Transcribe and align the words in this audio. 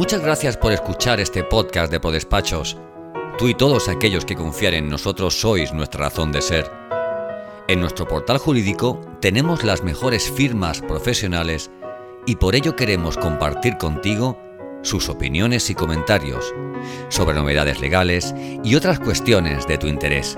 Muchas 0.00 0.22
gracias 0.22 0.56
por 0.56 0.72
escuchar 0.72 1.20
este 1.20 1.44
podcast 1.44 1.92
de 1.92 2.00
Prodespachos. 2.00 2.78
Tú 3.36 3.48
y 3.48 3.54
todos 3.54 3.86
aquellos 3.90 4.24
que 4.24 4.34
confían 4.34 4.72
en 4.72 4.88
nosotros 4.88 5.38
sois 5.38 5.74
nuestra 5.74 6.04
razón 6.04 6.32
de 6.32 6.40
ser. 6.40 6.70
En 7.68 7.82
nuestro 7.82 8.08
portal 8.08 8.38
jurídico 8.38 8.98
tenemos 9.20 9.62
las 9.62 9.84
mejores 9.84 10.30
firmas 10.30 10.80
profesionales 10.80 11.70
y 12.24 12.36
por 12.36 12.54
ello 12.54 12.76
queremos 12.76 13.18
compartir 13.18 13.76
contigo 13.76 14.38
sus 14.80 15.10
opiniones 15.10 15.68
y 15.68 15.74
comentarios 15.74 16.54
sobre 17.10 17.36
novedades 17.36 17.82
legales 17.82 18.34
y 18.64 18.76
otras 18.76 19.00
cuestiones 19.00 19.66
de 19.66 19.76
tu 19.76 19.86
interés. 19.86 20.34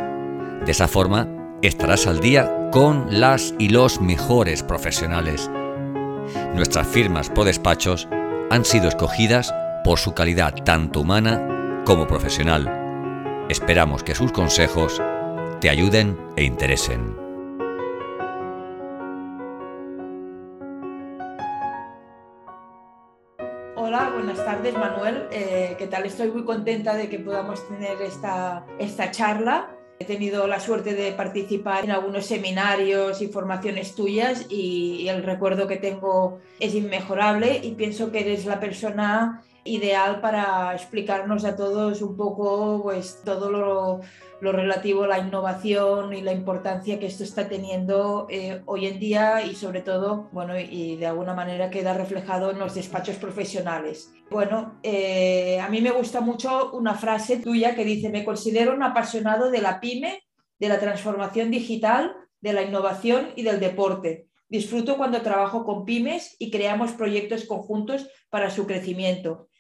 De 0.66 0.72
esa 0.72 0.88
forma, 0.88 1.28
estarás 1.62 2.08
al 2.08 2.18
día 2.18 2.68
con 2.72 3.20
las 3.20 3.54
y 3.60 3.68
los 3.68 4.00
mejores 4.00 4.64
profesionales. 4.64 5.48
Nuestras 6.52 6.88
firmas 6.88 7.30
por 7.30 7.44
despachos 7.44 8.08
han 8.52 8.66
sido 8.66 8.88
escogidas 8.88 9.54
por 9.82 9.98
su 9.98 10.12
calidad 10.12 10.54
tanto 10.62 11.00
humana 11.00 11.82
como 11.86 12.06
profesional. 12.06 13.46
Esperamos 13.48 14.02
que 14.04 14.14
sus 14.14 14.30
consejos 14.30 15.00
te 15.62 15.70
ayuden 15.70 16.18
e 16.36 16.44
interesen. 16.44 17.16
Hola, 23.74 24.10
buenas 24.14 24.44
tardes 24.44 24.74
Manuel. 24.74 25.28
Eh, 25.32 25.74
¿Qué 25.78 25.86
tal? 25.86 26.04
Estoy 26.04 26.30
muy 26.30 26.44
contenta 26.44 26.94
de 26.94 27.08
que 27.08 27.20
podamos 27.20 27.66
tener 27.68 28.02
esta, 28.02 28.66
esta 28.78 29.10
charla. 29.10 29.70
He 30.02 30.04
tenido 30.04 30.48
la 30.48 30.58
suerte 30.58 30.94
de 30.94 31.12
participar 31.12 31.84
en 31.84 31.92
algunos 31.92 32.26
seminarios 32.26 33.22
y 33.22 33.28
formaciones 33.28 33.94
tuyas 33.94 34.46
y, 34.48 35.06
el 35.06 35.22
recuerdo 35.22 35.68
que 35.68 35.76
tengo 35.76 36.40
es 36.58 36.74
inmejorable 36.74 37.60
y 37.62 37.76
pienso 37.76 38.10
que 38.10 38.18
eres 38.18 38.44
la 38.44 38.58
persona 38.58 39.44
ideal 39.62 40.20
para 40.20 40.74
explicarnos 40.74 41.44
a 41.44 41.54
todos 41.54 42.02
un 42.02 42.16
poco 42.16 42.82
pues, 42.82 43.20
todo 43.24 43.48
lo, 43.48 44.00
lo 44.42 44.50
relativo 44.50 45.04
a 45.04 45.06
la 45.06 45.20
innovación 45.20 46.12
y 46.14 46.20
la 46.20 46.32
importancia 46.32 46.98
que 46.98 47.06
esto 47.06 47.22
está 47.22 47.48
teniendo 47.48 48.26
eh, 48.28 48.60
hoy 48.66 48.86
en 48.86 48.98
día 48.98 49.40
y 49.46 49.54
sobre 49.54 49.82
todo, 49.82 50.30
bueno, 50.32 50.58
y 50.58 50.96
de 50.96 51.06
alguna 51.06 51.32
manera 51.32 51.70
queda 51.70 51.94
reflejado 51.94 52.50
en 52.50 52.58
los 52.58 52.74
despachos 52.74 53.14
profesionales. 53.18 54.12
Bueno, 54.30 54.80
eh, 54.82 55.60
a 55.60 55.68
mí 55.68 55.80
me 55.80 55.92
gusta 55.92 56.20
mucho 56.20 56.72
una 56.72 56.96
frase 56.96 57.36
tuya 57.36 57.76
que 57.76 57.84
dice, 57.84 58.08
me 58.08 58.24
considero 58.24 58.74
un 58.74 58.82
apasionado 58.82 59.48
de 59.48 59.60
la 59.60 59.78
pyme, 59.78 60.24
de 60.58 60.68
la 60.68 60.80
transformación 60.80 61.52
digital, 61.52 62.12
de 62.40 62.52
la 62.52 62.62
innovación 62.62 63.28
y 63.36 63.44
del 63.44 63.60
deporte. 63.60 64.26
Disfruto 64.48 64.96
cuando 64.96 65.22
trabajo 65.22 65.64
con 65.64 65.84
pymes 65.84 66.34
y 66.40 66.50
creamos 66.50 66.90
proyectos 66.90 67.44
conjuntos 67.44 68.08
para 68.28 68.50
su 68.50 68.66
crecimiento 68.66 69.50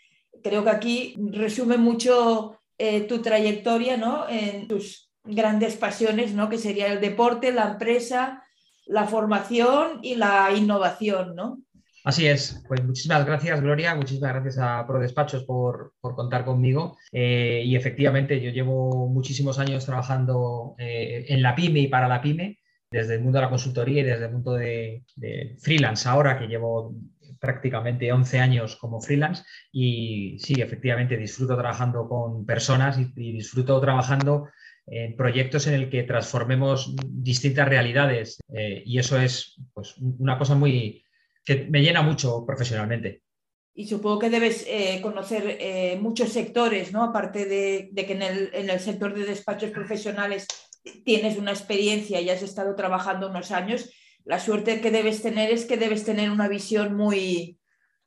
creo 0.42 0.64
que 0.64 0.70
aquí 0.70 1.14
resume 1.30 1.76
mucho 1.76 2.58
eh, 2.78 3.02
tu 3.02 3.22
trayectoria 3.22 3.96
¿no? 3.96 4.28
en 4.28 4.68
tus 4.68 5.10
grandes 5.24 5.76
pasiones, 5.76 6.34
¿no? 6.34 6.48
que 6.48 6.58
sería 6.58 6.92
el 6.92 7.00
deporte, 7.00 7.52
la 7.52 7.70
empresa, 7.70 8.42
la 8.86 9.04
formación 9.04 10.00
y 10.02 10.16
la 10.16 10.50
innovación. 10.54 11.34
¿no? 11.34 11.60
Así 12.04 12.26
es, 12.26 12.64
pues 12.66 12.82
muchísimas 12.84 13.24
gracias 13.24 13.60
Gloria, 13.60 13.94
muchísimas 13.94 14.32
gracias 14.32 14.58
a 14.58 14.84
ProDespachos 14.86 15.44
por, 15.44 15.92
por 16.00 16.16
contar 16.16 16.44
conmigo 16.44 16.98
eh, 17.12 17.62
y 17.64 17.76
efectivamente 17.76 18.40
yo 18.40 18.50
llevo 18.50 19.08
muchísimos 19.08 19.60
años 19.60 19.86
trabajando 19.86 20.74
eh, 20.78 21.26
en 21.28 21.42
la 21.42 21.54
pyme 21.54 21.78
y 21.78 21.86
para 21.86 22.08
la 22.08 22.20
pyme, 22.20 22.58
desde 22.90 23.14
el 23.14 23.22
mundo 23.22 23.38
de 23.38 23.44
la 23.44 23.50
consultoría 23.50 24.00
y 24.00 24.04
desde 24.04 24.24
el 24.24 24.32
mundo 24.32 24.54
de, 24.54 25.04
de 25.14 25.56
freelance 25.60 26.08
ahora 26.08 26.38
que 26.38 26.48
llevo 26.48 26.92
prácticamente 27.42 28.12
11 28.12 28.38
años 28.38 28.76
como 28.76 29.00
freelance 29.00 29.42
y 29.72 30.38
sí, 30.38 30.62
efectivamente 30.62 31.16
disfruto 31.16 31.56
trabajando 31.56 32.08
con 32.08 32.46
personas 32.46 32.96
y, 33.00 33.32
disfruto 33.32 33.80
trabajando 33.80 34.48
en 34.86 35.16
proyectos 35.16 35.66
en 35.66 35.74
el 35.74 35.90
que 35.90 36.04
transformemos 36.04 36.94
distintas 37.04 37.68
realidades 37.68 38.38
eh, 38.54 38.84
y 38.86 38.98
eso 38.98 39.20
es 39.20 39.60
pues, 39.74 39.96
una 39.98 40.38
cosa 40.38 40.54
muy 40.54 41.04
que 41.44 41.66
me 41.68 41.82
llena 41.82 42.02
mucho 42.02 42.46
profesionalmente. 42.46 43.22
Y 43.74 43.88
supongo 43.88 44.20
que 44.20 44.30
debes 44.30 44.64
eh, 44.68 45.00
conocer 45.02 45.56
eh, 45.58 45.98
muchos 46.00 46.28
sectores, 46.28 46.92
¿no? 46.92 47.02
Aparte 47.02 47.46
de, 47.46 47.90
que 47.92 48.12
en 48.12 48.22
el, 48.22 48.50
en 48.52 48.70
el, 48.70 48.78
sector 48.78 49.14
de 49.14 49.24
despachos 49.24 49.70
profesionales 49.70 50.46
tienes 51.04 51.38
una 51.38 51.50
experiencia 51.50 52.20
y 52.20 52.30
has 52.30 52.42
estado 52.42 52.76
trabajando 52.76 53.30
unos 53.30 53.50
años, 53.50 53.90
la 54.24 54.38
suerte 54.38 54.80
que 54.80 54.90
debes 54.90 55.22
tener 55.22 55.50
es 55.50 55.64
que 55.64 55.76
debes 55.76 56.04
tener 56.04 56.30
una 56.30 56.48
visión 56.48 56.94
muy... 56.94 57.58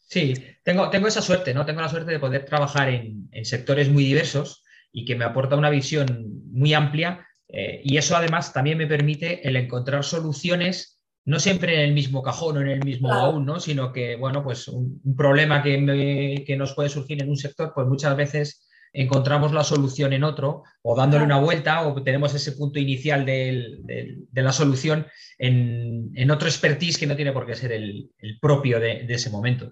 Sí, 0.08 0.34
tengo, 0.64 0.90
tengo 0.90 1.08
esa 1.08 1.22
suerte, 1.22 1.53
¿no? 1.53 1.66
Tengo 1.66 1.81
la 1.81 1.90
suerte 1.90 2.12
de 2.12 2.20
poder 2.20 2.46
trabajar 2.46 2.90
en, 2.90 3.30
sectores 3.44 3.90
muy 3.90 4.06
diversos 4.06 4.64
y 4.92 5.04
que 5.06 5.16
me 5.16 5.25
aporta 5.25 5.56
una 5.56 5.70
visión 5.70 6.42
muy 6.52 6.74
amplia 6.74 7.28
eh, 7.50 7.81
y 7.84 7.98
eso 7.98 8.16
además 8.16 8.54
también 8.54 8.78
me 8.78 8.88
permite 8.88 9.48
el 9.48 9.56
encontrar 9.56 10.04
soluciones 10.04 10.96
no 11.25 11.40
siempre 11.40 11.75
en 11.75 11.90
el 11.90 11.94
mismo 11.94 12.22
cajón 12.22 12.58
o 12.58 12.62
en 12.62 12.68
el 12.68 12.86
mismo 12.86 13.09
baúl, 13.09 13.44
¿no? 13.44 13.59
sino 13.59 13.92
que, 13.92 14.16
bueno, 14.16 14.44
pues 14.44 14.68
un, 14.68 15.02
problema 15.18 15.64
que, 15.64 16.44
que, 16.46 16.56
nos 16.56 16.74
puede 16.74 16.90
surgir 16.90 17.22
en 17.22 17.30
un 17.30 17.36
sector, 17.36 17.72
pues 17.74 17.88
muchas 17.88 18.16
veces 18.16 18.65
encontramos 18.95 19.51
la 19.51 19.63
solución 19.63 20.13
en 20.13 20.23
otro 20.23 20.63
o 20.81 20.95
dándole 20.95 21.25
una 21.25 21.39
vuelta 21.39 21.88
o 21.88 22.01
tenemos 22.01 22.33
ese 22.33 22.53
punto 22.53 22.79
inicial 22.79 23.25
de 23.25 24.17
la 24.33 24.51
solución 24.53 25.06
en, 25.38 26.31
otro 26.31 26.47
expertise 26.47 26.97
que 26.97 27.07
no 27.07 27.16
tiene 27.16 27.33
por 27.33 27.45
qué 27.45 27.56
ser 27.56 27.72
el, 27.73 28.09
propio 28.41 28.79
de, 28.79 29.06
ese 29.09 29.29
momento. 29.29 29.72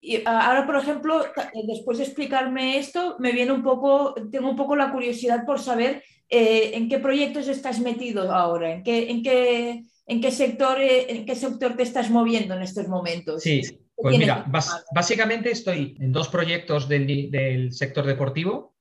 Y 0.00 0.22
ahora, 0.24 0.66
por 0.66 0.76
ejemplo, 0.76 1.24
después 1.66 1.98
de 1.98 2.04
explicarme 2.04 2.78
esto, 2.78 3.16
me 3.18 3.32
viene 3.32 3.52
un 3.52 3.62
poco, 3.62 4.14
tengo 4.30 4.50
un 4.50 4.56
poco 4.56 4.74
la 4.74 4.90
curiosidad 4.90 5.44
por 5.44 5.60
saber 5.60 6.02
eh, 6.28 6.72
en 6.74 6.88
qué 6.88 6.98
proyectos 6.98 7.48
estás 7.48 7.80
metido 7.80 8.32
ahora, 8.32 8.72
en 8.72 8.82
qué, 8.82 9.10
en 9.10 9.22
qué, 9.22 9.82
en 10.06 10.20
qué 10.20 10.30
sector, 10.30 10.80
eh, 10.80 11.06
en 11.08 11.24
qué 11.24 11.34
sector 11.36 11.76
te 11.76 11.82
estás 11.82 12.10
moviendo 12.10 12.54
en 12.54 12.62
estos 12.62 12.88
momentos. 12.88 13.42
Sí, 13.42 13.62
pues 14.02 14.18
mira, 14.18 14.44
básicamente 14.92 15.50
estoy 15.50 15.96
en 16.00 16.12
dos 16.12 16.28
proyectos 16.28 16.88
del, 16.88 17.68
sector 17.72 18.04
deportivo. 18.04 18.74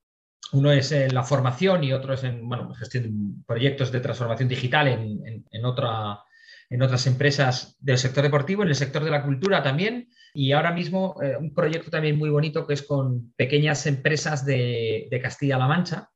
Uno 0.54 0.72
es 0.72 0.92
en 0.92 1.14
la 1.14 1.24
formación 1.24 1.84
y 1.84 1.94
otro 1.94 2.14
es 2.14 2.24
en 2.24 2.48
bueno, 2.48 2.74
gestión 2.74 3.04
de 3.04 3.44
proyectos 3.46 3.92
de 3.92 4.02
transformación 4.02 4.50
digital 4.50 4.88
en, 4.88 5.66
otra, 5.66 6.20
en 6.70 6.82
otras 6.82 7.08
empresas 7.08 7.78
del 7.80 7.98
sector 7.98 8.24
deportivo, 8.24 8.64
en 8.64 8.70
el 8.70 8.76
sector 8.76 9.04
de 9.04 9.12
la 9.12 9.24
cultura 9.24 9.64
también. 9.64 10.10
Y 10.34 10.52
ahora 10.52 10.74
mismo 10.74 11.16
eh, 11.22 11.38
un 11.38 11.54
proyecto 11.54 11.92
también 11.92 12.18
muy 12.18 12.30
bonito 12.30 12.66
que 12.66 12.74
es 12.74 12.82
con 12.82 13.32
pequeñas 13.34 13.86
empresas 13.86 14.46
de, 14.46 15.08
Castilla-La 15.22 15.68
Mancha, 15.68 16.10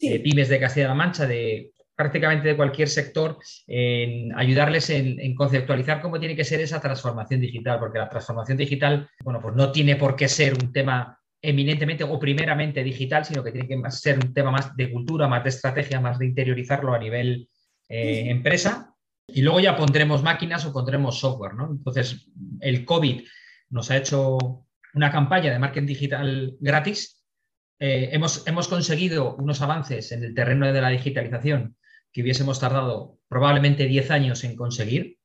eh, 0.00 0.20
pymes 0.20 0.48
de 0.48 0.60
Castilla-La 0.60 0.94
Mancha, 0.94 1.26
de 1.26 1.72
prácticamente 1.94 2.48
de 2.48 2.56
cualquier 2.56 2.88
sector 2.88 3.38
en 3.66 4.36
ayudarles 4.36 4.90
en, 4.90 5.34
conceptualizar 5.34 6.00
cómo 6.00 6.18
tiene 6.18 6.36
que 6.36 6.44
ser 6.44 6.60
esa 6.60 6.80
transformación 6.80 7.40
digital, 7.40 7.78
porque 7.78 7.98
la 7.98 8.08
transformación 8.08 8.58
digital, 8.58 9.08
bueno, 9.22 9.40
pues 9.40 9.54
no 9.54 9.70
tiene 9.72 9.96
por 9.96 10.16
qué 10.16 10.28
ser 10.28 10.54
un 10.54 10.72
tema 10.72 11.18
eminentemente 11.40 12.04
o 12.04 12.18
primeramente 12.18 12.82
digital, 12.82 13.24
sino 13.24 13.42
que 13.42 13.52
tiene 13.52 13.68
que 13.68 13.90
ser 13.90 14.18
un 14.18 14.32
tema 14.32 14.50
más 14.50 14.74
de 14.76 14.92
cultura, 14.92 15.28
más 15.28 15.42
de 15.42 15.50
estrategia, 15.50 16.00
más 16.00 16.18
de 16.18 16.26
interiorizarlo 16.26 16.94
a 16.94 16.98
nivel 16.98 17.48
eh, 17.88 18.30
empresa. 18.30 18.94
Y 19.26 19.42
luego 19.42 19.60
ya 19.60 19.76
pondremos 19.76 20.22
máquinas 20.22 20.64
o 20.66 20.72
pondremos 20.72 21.18
software, 21.18 21.54
¿no? 21.54 21.70
Entonces, 21.70 22.28
el 22.60 22.84
COVID 22.84 23.22
nos 23.70 23.90
ha 23.90 23.96
hecho 23.96 24.38
una 24.94 25.10
campaña 25.10 25.52
de 25.52 25.58
marketing 25.58 25.86
digital 25.86 26.56
gratis. 26.60 27.24
Eh, 27.80 28.10
hemos, 28.12 28.46
hemos 28.46 28.68
conseguido 28.68 29.34
unos 29.36 29.60
avances 29.62 30.12
en 30.12 30.22
el 30.22 30.34
terreno 30.34 30.72
de 30.72 30.80
la 30.80 30.90
digitalización 30.90 31.76
que 32.12 32.22
hubiésemos 32.22 32.60
tardado 32.60 33.18
probablemente 33.28 33.86
10 33.86 34.10
años 34.10 34.44
en 34.44 34.56
conseguir. 34.56 35.18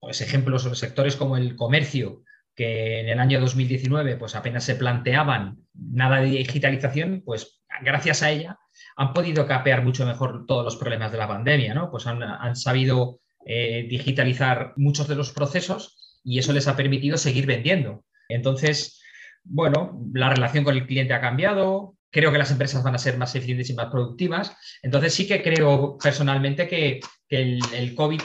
Pues 0.00 0.20
ejemplos 0.20 0.62
sobre 0.62 0.76
sectores 0.76 1.16
como 1.16 1.36
el 1.36 1.56
comercio, 1.56 2.22
que 2.54 3.00
en 3.00 3.08
el 3.08 3.18
año 3.18 3.40
2019 3.40 4.16
pues 4.16 4.34
apenas 4.34 4.64
se 4.64 4.76
planteaban 4.76 5.58
nada 5.74 6.20
de 6.20 6.30
digitalización, 6.30 7.22
pues 7.24 7.62
gracias 7.82 8.22
a 8.22 8.30
ella 8.30 8.58
han 8.96 9.12
podido 9.12 9.46
capear 9.46 9.84
mucho 9.84 10.06
mejor 10.06 10.46
todos 10.46 10.64
los 10.64 10.76
problemas 10.76 11.12
de 11.12 11.18
la 11.18 11.28
pandemia, 11.28 11.74
¿no? 11.74 11.90
Pues 11.90 12.06
han, 12.06 12.56
sabido 12.56 13.20
eh, 13.44 13.86
digitalizar 13.88 14.72
muchos 14.76 15.08
de 15.08 15.16
los 15.16 15.32
procesos 15.32 16.20
y 16.24 16.38
eso 16.38 16.52
les 16.52 16.68
ha 16.68 16.76
permitido 16.76 17.16
seguir 17.16 17.46
vendiendo. 17.46 18.04
Entonces, 18.28 19.00
bueno, 19.44 20.00
la 20.12 20.30
relación 20.30 20.64
con 20.64 20.76
el 20.76 20.86
cliente 20.86 21.14
ha 21.14 21.20
cambiado, 21.20 21.96
creo 22.10 22.32
que 22.32 22.38
las 22.38 22.50
empresas 22.50 22.82
van 22.82 22.94
a 22.94 22.98
ser 22.98 23.16
más 23.16 23.34
eficientes 23.34 23.70
y 23.70 23.74
más 23.74 23.86
productivas. 23.86 24.56
Entonces 24.82 25.14
sí 25.14 25.26
que 25.26 25.42
creo 25.42 25.98
personalmente 25.98 26.68
que, 26.68 27.00
el, 27.28 27.94
COVID, 27.94 28.20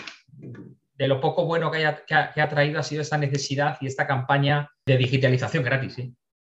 de 0.95 1.07
lo 1.07 1.19
poco 1.19 1.45
bueno 1.45 1.69
que, 1.71 1.85
ha, 1.85 2.50
traído, 2.50 2.80
ha 2.80 2.83
sido 2.83 3.01
esta 3.01 3.18
necesidad 3.18 3.77
y 3.81 3.88
esta 3.88 4.07
campaña 4.07 4.69
de 4.85 4.97
digitalización 4.97 5.63
gratis. 5.63 5.97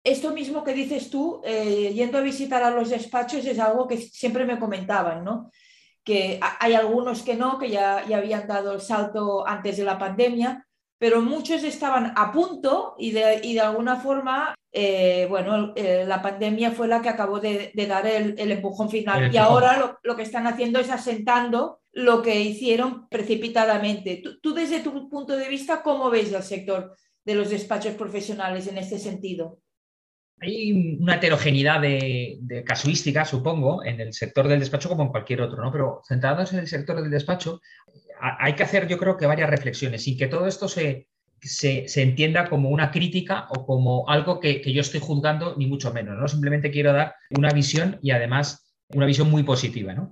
Esto 0.03 0.33
mismo 0.33 0.63
que 0.63 0.73
dices 0.73 1.09
tú, 1.09 1.41
eh, 1.45 1.91
yendo 1.93 2.17
a 2.17 2.21
visitar 2.21 2.63
a 2.63 2.71
los 2.71 2.89
despachos, 2.89 3.45
es 3.45 3.59
algo 3.59 3.87
que 3.87 3.97
siempre 3.97 4.45
me 4.45 4.59
comentaban, 4.59 5.23
¿no? 5.23 5.51
Que 6.03 6.39
hay 6.59 6.73
algunos 6.73 7.21
que 7.21 7.35
no, 7.35 7.59
que 7.59 7.69
ya, 7.69 8.05
ya 8.07 8.17
habían 8.17 8.47
dado 8.47 8.73
el 8.73 8.81
salto 8.81 9.45
antes 9.45 9.77
de 9.77 9.83
la 9.83 9.99
pandemia, 9.99 10.65
pero 10.99 11.21
muchos 11.21 11.63
estaban 11.63 12.13
a 12.15 12.31
punto 12.31 12.95
y 12.99 13.11
de, 13.11 13.39
y 13.41 13.53
de 13.53 13.61
alguna 13.61 13.95
forma, 13.95 14.53
eh, 14.71 15.25
bueno, 15.29 15.71
eh, 15.75 16.03
la 16.05 16.21
pandemia 16.21 16.71
fue 16.71 16.89
la 16.89 17.01
que 17.01 17.07
acabó 17.07 17.39
de, 17.39 17.71
dar 17.87 18.05
el, 18.05 18.51
empujón 18.51 18.89
final. 18.89 19.33
Y 19.33 19.37
ahora 19.37 19.97
lo, 20.03 20.15
que 20.17 20.23
están 20.23 20.45
haciendo 20.45 20.77
es 20.77 20.89
asentando 20.89 21.79
lo 21.93 22.21
que 22.21 22.41
hicieron 22.41 23.07
precipitadamente. 23.07 24.21
Tú, 24.43 24.53
desde 24.53 24.81
tu 24.81 25.09
punto 25.09 25.37
de 25.37 25.47
vista, 25.47 25.81
¿cómo 25.81 26.09
ves 26.09 26.33
el 26.33 26.43
sector 26.43 26.93
de 27.23 27.35
los 27.35 27.49
despachos 27.49 27.93
profesionales 27.93 28.67
en 28.67 28.77
este 28.77 28.99
sentido? 28.99 29.59
Hay 30.41 30.97
una 30.99 31.15
heterogeneidad 31.15 31.81
de, 31.81 32.37
de, 32.41 32.63
casuística, 32.63 33.23
supongo, 33.23 33.83
en 33.85 34.01
el 34.01 34.13
sector 34.13 34.47
del 34.49 34.59
despacho 34.59 34.89
como 34.89 35.03
en 35.03 35.09
cualquier 35.09 35.41
otro, 35.41 35.61
¿no? 35.61 35.71
Pero 35.71 36.01
centrados 36.07 36.53
en 36.53 36.59
el 36.59 36.67
sector 36.67 37.01
del 37.01 37.11
despacho, 37.11 37.59
hay 38.19 38.53
que 38.53 38.63
hacer, 38.63 38.87
yo 38.87 38.97
creo 38.97 39.17
que 39.17 39.25
varias 39.25 39.49
reflexiones, 39.49 40.03
sin 40.03 40.17
que 40.17 40.27
todo 40.27 40.47
esto 40.47 40.67
se, 40.67 41.07
se, 41.41 42.01
entienda 42.01 42.49
como 42.49 42.69
una 42.69 42.91
crítica 42.91 43.47
o 43.49 43.65
como 43.65 44.09
algo 44.09 44.39
que, 44.39 44.61
yo 44.71 44.81
estoy 44.81 44.99
juzgando, 44.99 45.55
ni 45.57 45.67
mucho 45.67 45.93
menos. 45.93 46.17
¿no? 46.17 46.27
Simplemente 46.27 46.71
quiero 46.71 46.93
dar 46.93 47.15
una 47.31 47.51
visión 47.51 47.99
y 48.01 48.11
además 48.11 48.73
una 48.89 49.05
visión 49.05 49.29
muy 49.29 49.43
positiva. 49.43 49.93
¿no? 49.93 50.11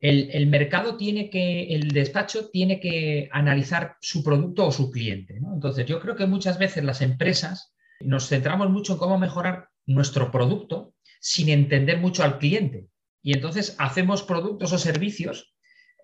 El, 0.00 0.46
mercado 0.46 0.96
tiene 0.96 1.30
que, 1.30 1.74
el 1.74 1.88
despacho 1.88 2.50
tiene 2.50 2.80
que 2.80 3.28
analizar 3.32 3.96
su 4.00 4.22
producto 4.22 4.66
o 4.66 4.72
su 4.72 4.90
cliente. 4.90 5.36
Entonces, 5.36 5.86
yo 5.86 6.00
creo 6.00 6.16
que 6.16 6.26
muchas 6.26 6.58
veces 6.58 6.84
las 6.84 7.02
empresas 7.02 7.74
nos 8.00 8.28
centramos 8.28 8.70
mucho 8.70 8.94
en 8.94 8.98
cómo 8.98 9.18
mejorar 9.18 9.68
nuestro 9.86 10.30
producto 10.30 10.94
sin 11.20 11.48
entender 11.48 11.98
mucho 11.98 12.24
al 12.24 12.38
cliente. 12.38 12.88
Y 13.22 13.32
entonces 13.32 13.74
hacemos 13.78 14.22
productos 14.22 14.72
o 14.72 14.78
servicios 14.78 15.55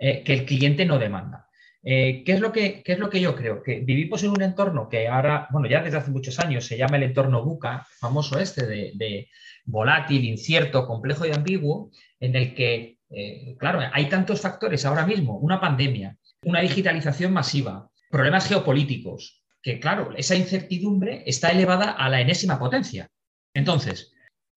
eh, 0.04 0.24
que 0.24 0.32
el 0.32 0.44
cliente 0.44 0.84
no 0.84 0.98
demanda. 0.98 1.46
Eh, 1.80 2.24
¿qué, 2.26 2.32
es 2.32 2.40
lo 2.40 2.50
que, 2.50 2.82
es 2.84 2.98
lo 2.98 3.08
que 3.08 3.20
yo 3.20 3.36
creo? 3.36 3.62
Que 3.62 3.78
vivimos 3.78 4.20
en 4.24 4.30
un 4.30 4.42
entorno 4.42 4.88
que 4.88 5.06
ahora, 5.06 5.46
bueno, 5.52 5.68
ya 5.68 5.80
desde 5.80 5.98
hace 5.98 6.10
muchos 6.10 6.40
años 6.40 6.66
se 6.66 6.76
llama 6.76 6.96
el 6.96 7.04
entorno 7.04 7.44
buca, 7.44 7.86
famoso 8.00 8.40
este 8.40 8.66
de, 8.66 9.28
volátil, 9.64 10.24
incierto, 10.24 10.88
complejo 10.88 11.24
y 11.24 11.30
ambiguo, 11.30 11.92
en 12.18 12.34
el 12.34 12.52
que, 12.52 12.98
eh, 13.10 13.54
claro, 13.60 13.80
hay 13.92 14.08
tantos 14.08 14.40
factores 14.40 14.84
ahora 14.84 15.06
mismo, 15.06 15.38
una 15.38 15.60
pandemia, 15.60 16.16
una 16.46 16.62
digitalización 16.62 17.32
masiva, 17.32 17.88
problemas 18.10 18.48
geopolíticos, 18.48 19.44
que 19.62 19.78
claro, 19.78 20.14
esa 20.16 20.34
incertidumbre 20.34 21.22
está 21.26 21.50
elevada 21.50 21.92
a 21.92 22.08
la 22.08 22.20
enésima 22.20 22.58
potencia. 22.58 23.08
Entonces, 23.54 24.11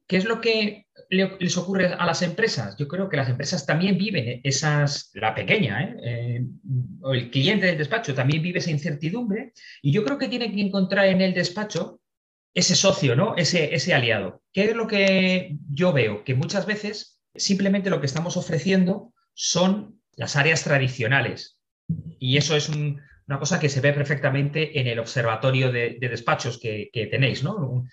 ¿qué 0.07 0.17
es 0.17 0.25
lo 0.25 0.41
que 0.41 0.85
les 1.09 1.57
ocurre 1.57 1.87
a 1.87 2.05
las 2.05 2.21
empresas? 2.21 2.75
Yo 2.77 2.87
creo 2.87 3.09
que 3.09 3.17
las 3.17 3.29
empresas 3.29 3.65
también 3.65 3.97
viven 3.97 4.41
esas, 4.43 5.11
la 5.13 5.33
pequeña, 5.33 5.83
¿eh? 5.83 5.95
Eh, 6.03 6.45
o 7.01 7.13
el 7.13 7.29
cliente 7.29 7.67
del 7.67 7.77
despacho 7.77 8.13
también 8.13 8.41
vive 8.41 8.59
esa 8.59 8.71
incertidumbre 8.71 9.53
y 9.81 9.91
yo 9.91 10.03
creo 10.03 10.17
que 10.17 10.27
tiene 10.27 10.51
que 10.51 10.61
encontrar 10.61 11.07
en 11.07 11.21
el 11.21 11.33
despacho 11.33 11.99
ese 12.53 12.75
socio, 12.75 13.15
¿no? 13.15 13.35
Ese, 13.35 13.75
ese 13.75 13.93
aliado. 13.93 14.41
¿Qué 14.53 14.65
es 14.65 14.75
lo 14.75 14.87
que 14.87 15.57
yo 15.69 15.91
veo? 15.91 16.23
Que 16.23 16.35
muchas 16.35 16.65
veces 16.65 17.21
simplemente 17.35 17.89
lo 17.89 17.99
que 17.99 18.05
estamos 18.05 18.37
ofreciendo 18.37 19.13
son 19.33 20.01
las 20.15 20.35
áreas 20.37 20.63
tradicionales 20.63 21.59
y 22.19 22.37
eso 22.37 22.55
es 22.55 22.69
una 22.69 23.39
cosa 23.39 23.59
que 23.59 23.69
se 23.69 23.81
ve 23.81 23.91
perfectamente 23.91 24.79
en 24.79 24.87
el 24.87 24.99
observatorio 24.99 25.71
de, 25.71 25.97
despachos 25.99 26.57
que, 26.57 26.89
que 26.93 27.07
tenéis, 27.07 27.43
¿no? 27.43 27.85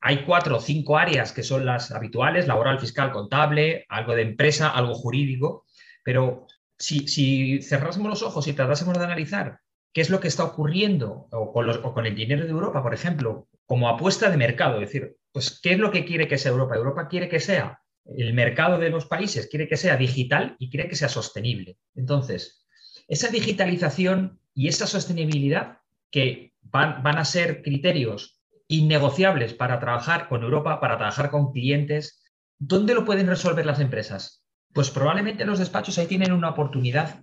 Hay 0.00 0.24
cuatro 0.24 0.56
o 0.56 0.60
cinco 0.60 0.96
áreas 0.96 1.32
que 1.32 1.42
son 1.42 1.66
las 1.66 1.90
habituales, 1.90 2.46
laboral, 2.46 2.80
fiscal, 2.80 3.12
contable, 3.12 3.84
algo 3.88 4.14
de 4.14 4.22
empresa, 4.22 4.70
algo 4.70 4.94
jurídico, 4.94 5.66
pero 6.02 6.46
si, 6.78 7.60
cerrásemos 7.62 8.08
los 8.08 8.22
ojos 8.22 8.46
y 8.48 8.54
tratásemos 8.54 8.98
de 8.98 9.04
analizar 9.04 9.60
qué 9.92 10.00
es 10.00 10.10
lo 10.10 10.20
que 10.20 10.28
está 10.28 10.44
ocurriendo 10.44 11.28
o 11.30 11.52
con, 11.52 12.06
el 12.06 12.14
dinero 12.14 12.44
de 12.44 12.50
Europa, 12.50 12.82
por 12.82 12.94
ejemplo, 12.94 13.48
como 13.66 13.88
apuesta 13.88 14.30
de 14.30 14.36
mercado, 14.36 14.76
es 14.76 14.88
decir, 14.88 15.16
pues 15.32 15.60
qué 15.60 15.72
es 15.72 15.78
lo 15.78 15.90
que 15.90 16.04
quiere 16.04 16.26
que 16.26 16.38
sea 16.38 16.52
Europa. 16.52 16.76
Europa 16.76 17.08
quiere 17.08 17.28
que 17.28 17.40
sea, 17.40 17.80
el 18.06 18.32
mercado 18.32 18.78
de 18.78 18.90
los 18.90 19.06
países 19.06 19.48
quiere 19.48 19.68
que 19.68 19.76
sea 19.76 19.96
digital 19.96 20.56
y 20.58 20.70
quiere 20.70 20.88
que 20.88 20.96
sea 20.96 21.08
sostenible. 21.08 21.76
Entonces, 21.94 22.64
esa 23.08 23.28
digitalización 23.28 24.40
y 24.54 24.68
esa 24.68 24.86
sostenibilidad 24.86 25.78
que 26.10 26.54
van 26.62 27.18
a 27.18 27.24
ser 27.24 27.62
criterios 27.62 28.39
innegociables 28.70 29.52
para 29.52 29.80
trabajar 29.80 30.28
con 30.28 30.44
Europa, 30.44 30.80
para 30.80 30.96
trabajar 30.96 31.30
con 31.30 31.52
clientes. 31.52 32.22
¿Dónde 32.56 32.94
lo 32.94 33.04
pueden 33.04 33.26
resolver 33.26 33.66
las 33.66 33.80
empresas? 33.80 34.44
Pues 34.72 34.90
probablemente 34.90 35.44
los 35.44 35.58
despachos 35.58 35.98
ahí 35.98 36.06
tienen 36.06 36.32
una 36.32 36.50
oportunidad 36.50 37.20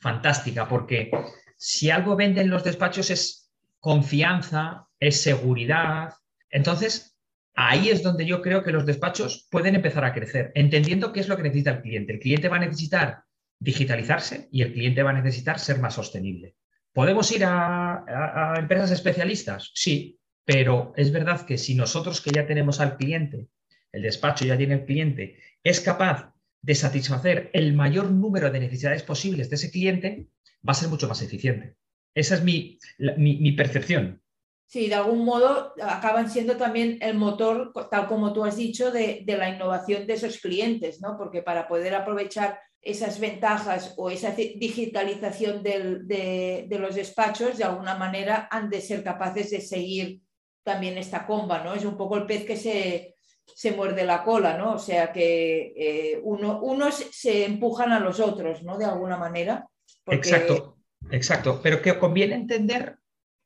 fantástica, 0.00 0.68
porque 0.68 1.10
si 1.56 1.90
algo 1.90 2.14
venden 2.14 2.48
los 2.48 2.62
despachos 2.62 3.10
es 3.10 3.50
confianza, 3.80 4.86
es 5.00 5.20
seguridad. 5.20 6.14
Entonces, 6.48 7.18
ahí 7.54 7.88
es 7.88 8.04
donde 8.04 8.24
yo 8.24 8.40
creo 8.40 8.62
que 8.62 8.70
los 8.70 8.86
despachos 8.86 9.48
pueden 9.50 9.74
empezar 9.74 10.04
a 10.04 10.14
crecer, 10.14 10.52
entendiendo 10.54 11.12
qué 11.12 11.20
es 11.20 11.28
lo 11.28 11.36
que 11.36 11.42
necesita 11.42 11.72
el 11.72 11.82
cliente. 11.82 12.12
El 12.12 12.20
cliente 12.20 12.48
va 12.48 12.56
a 12.56 12.60
necesitar 12.60 13.24
digitalizarse 13.58 14.48
y 14.52 14.62
el 14.62 14.72
cliente 14.72 15.02
va 15.02 15.10
a 15.10 15.20
necesitar 15.20 15.58
ser 15.58 15.80
más 15.80 15.94
sostenible. 15.94 16.54
¿Podemos 16.92 17.32
ir 17.32 17.44
a, 17.44 18.04
a 18.06 18.60
empresas 18.60 18.92
especialistas? 18.92 19.72
Sí, 19.74 20.20
pero 20.44 20.92
es 20.96 21.12
verdad 21.12 21.46
que 21.46 21.58
si 21.58 21.74
nosotros 21.74 22.20
que 22.20 22.30
ya 22.30 22.46
tenemos 22.46 22.80
al 22.80 22.96
cliente, 22.96 23.48
el 23.92 24.02
despacho 24.02 24.44
ya 24.44 24.56
tiene 24.56 24.74
el 24.74 24.84
cliente, 24.84 25.38
es 25.62 25.80
capaz 25.80 26.34
de 26.60 26.74
satisfacer 26.74 27.50
el 27.52 27.74
mayor 27.74 28.10
número 28.10 28.50
de 28.50 28.60
necesidades 28.60 29.02
posibles 29.02 29.50
de 29.50 29.56
ese 29.56 29.70
cliente, 29.70 30.28
va 30.66 30.72
a 30.72 30.74
ser 30.74 30.88
mucho 30.88 31.08
más 31.08 31.22
eficiente. 31.22 31.76
Esa 32.14 32.36
es 32.36 32.42
mi, 32.42 32.78
mi, 32.98 33.52
percepción. 33.52 34.22
Sí, 34.66 34.88
de 34.88 34.94
algún 34.94 35.24
modo 35.24 35.74
acaban 35.82 36.30
siendo 36.30 36.56
también 36.56 36.98
el 37.00 37.14
motor, 37.14 37.72
tal 37.90 38.06
como 38.06 38.32
tú 38.32 38.44
has 38.44 38.56
dicho, 38.56 38.90
de, 38.90 39.24
la 39.26 39.50
innovación 39.50 40.06
de 40.06 40.14
esos 40.14 40.38
clientes, 40.38 41.00
¿no? 41.00 41.18
Porque 41.18 41.42
para 41.42 41.68
poder 41.68 41.94
aprovechar 41.94 42.58
esas 42.80 43.18
ventajas 43.18 43.94
o 43.96 44.10
esa 44.10 44.32
digitalización 44.32 45.62
de, 45.62 46.66
de, 46.68 46.78
los 46.78 46.94
despachos, 46.94 47.58
de 47.58 47.64
alguna 47.64 47.96
manera 47.96 48.48
han 48.50 48.70
de 48.70 48.80
ser 48.80 49.02
capaces 49.02 49.50
de 49.50 49.60
seguir 49.60 50.20
también 50.64 50.98
esta 50.98 51.26
comba, 51.26 51.62
¿no? 51.62 51.74
Es 51.74 51.84
un 51.84 51.96
poco 51.96 52.16
el 52.16 52.26
pez 52.26 52.44
que 52.44 52.56
se, 52.56 53.14
se 53.44 53.72
muerde 53.72 54.04
la 54.04 54.24
cola, 54.24 54.56
¿no? 54.56 54.74
O 54.74 54.78
sea 54.78 55.12
que 55.12 55.72
eh, 55.76 56.20
uno, 56.24 56.60
unos 56.60 56.94
se 57.12 57.44
empujan 57.44 57.92
a 57.92 58.00
los 58.00 58.18
otros, 58.18 58.62
¿no? 58.62 58.78
De 58.78 58.86
alguna 58.86 59.16
manera. 59.16 59.68
Exacto, 60.06 60.78
exacto. 61.10 61.60
Pero 61.62 61.80
que 61.80 61.98
conviene 61.98 62.34
entender 62.34 62.96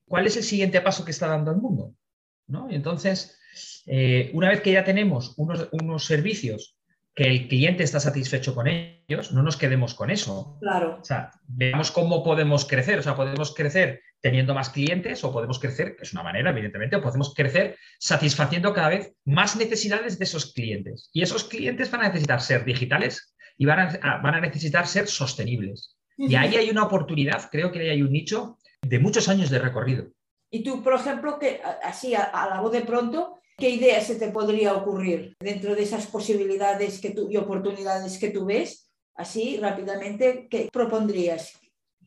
cuál 0.07 0.27
es 0.27 0.37
el 0.37 0.45
siguiente 0.45 0.81
paso 0.81 1.05
que 1.05 1.11
está 1.11 1.27
dando 1.27 1.51
el 1.51 1.59
mundo, 1.59 1.95
¿no? 2.47 2.71
Y 2.71 2.77
entonces, 2.77 3.39
eh, 3.87 4.31
una 4.33 4.49
vez 4.49 4.63
que 4.63 4.73
ya 4.73 4.85
tenemos 4.85 5.35
unos, 5.37 5.69
unos 5.73 6.07
servicios 6.07 6.78
que 7.15 7.25
el 7.25 7.49
cliente 7.49 7.83
está 7.83 7.99
satisfecho 7.99 8.55
con 8.55 8.69
ellos, 8.69 9.33
no 9.33 9.43
nos 9.43 9.57
quedemos 9.57 9.95
con 9.95 10.11
eso. 10.11 10.57
Claro. 10.61 10.99
O 11.01 11.05
sea, 11.05 11.33
veamos 11.49 11.91
cómo 11.91 12.23
podemos 12.23 12.65
crecer. 12.65 12.99
O 13.01 13.03
sea, 13.03 13.17
podemos 13.17 13.55
crecer 13.55 14.03
teniendo 14.21 14.55
más 14.55 14.71
clientes 14.71 15.23
o 15.25 15.33
podemos 15.33 15.59
crecer, 15.59 15.97
que 15.97 16.05
es 16.05 16.13
una 16.13 16.23
manera, 16.23 16.51
evidentemente, 16.51 16.97
o 16.97 17.03
podemos 17.03 17.35
crecer 17.35 17.77
satisfaciendo 17.99 18.73
cada 18.73 18.89
vez 18.89 19.15
más 19.25 19.57
necesidades 19.57 20.19
de 20.19 20.25
esos 20.25 20.53
clientes. 20.53 21.11
Y 21.13 21.23
esos 21.23 21.45
clientes 21.45 21.91
van 21.91 22.03
a 22.03 22.09
necesitar 22.09 22.41
ser 22.41 22.65
digitales 22.65 23.35
y 23.57 23.67
van 23.67 23.81
a, 23.81 24.19
van 24.19 24.35
a 24.35 24.41
necesitar 24.41 24.87
ser 24.87 25.09
sostenibles. 25.09 25.97
Y 26.17 26.35
ahí 26.35 26.57
hay 26.57 26.71
una 26.71 26.85
oportunidad, 26.85 27.49
creo 27.51 27.71
que 27.71 27.81
ahí 27.81 27.89
hay 27.91 28.03
un 28.03 28.11
nicho 28.11 28.59
de 28.83 28.99
muchos 28.99 29.29
años 29.29 29.51
de 29.51 29.61
recorrido. 29.61 30.09
Y 30.51 30.63
tú, 30.63 30.83
por 30.83 30.95
ejemplo, 30.95 31.39
que 31.39 31.61
así 31.83 32.15
a, 32.15 32.23
a 32.25 32.49
la 32.49 32.61
voz 32.61 32.73
de 32.73 32.81
pronto, 32.81 33.38
¿Qué 33.59 33.71
idea 33.71 34.01
se 34.01 34.15
te 34.15 34.29
podría 34.29 34.73
ocurrir 34.75 35.37
dentro 35.41 35.75
de 35.75 35.83
esas 35.83 36.07
posibilidades 36.07 37.01
que 37.01 37.11
tú, 37.11 37.29
y 37.29 37.37
oportunidades 37.37 38.17
que 38.19 38.31
tú 38.31 38.47
ves? 38.47 38.89
Así, 39.17 39.59
rápidamente, 39.61 40.47
¿qué 40.49 40.69
propondrías? 40.73 41.59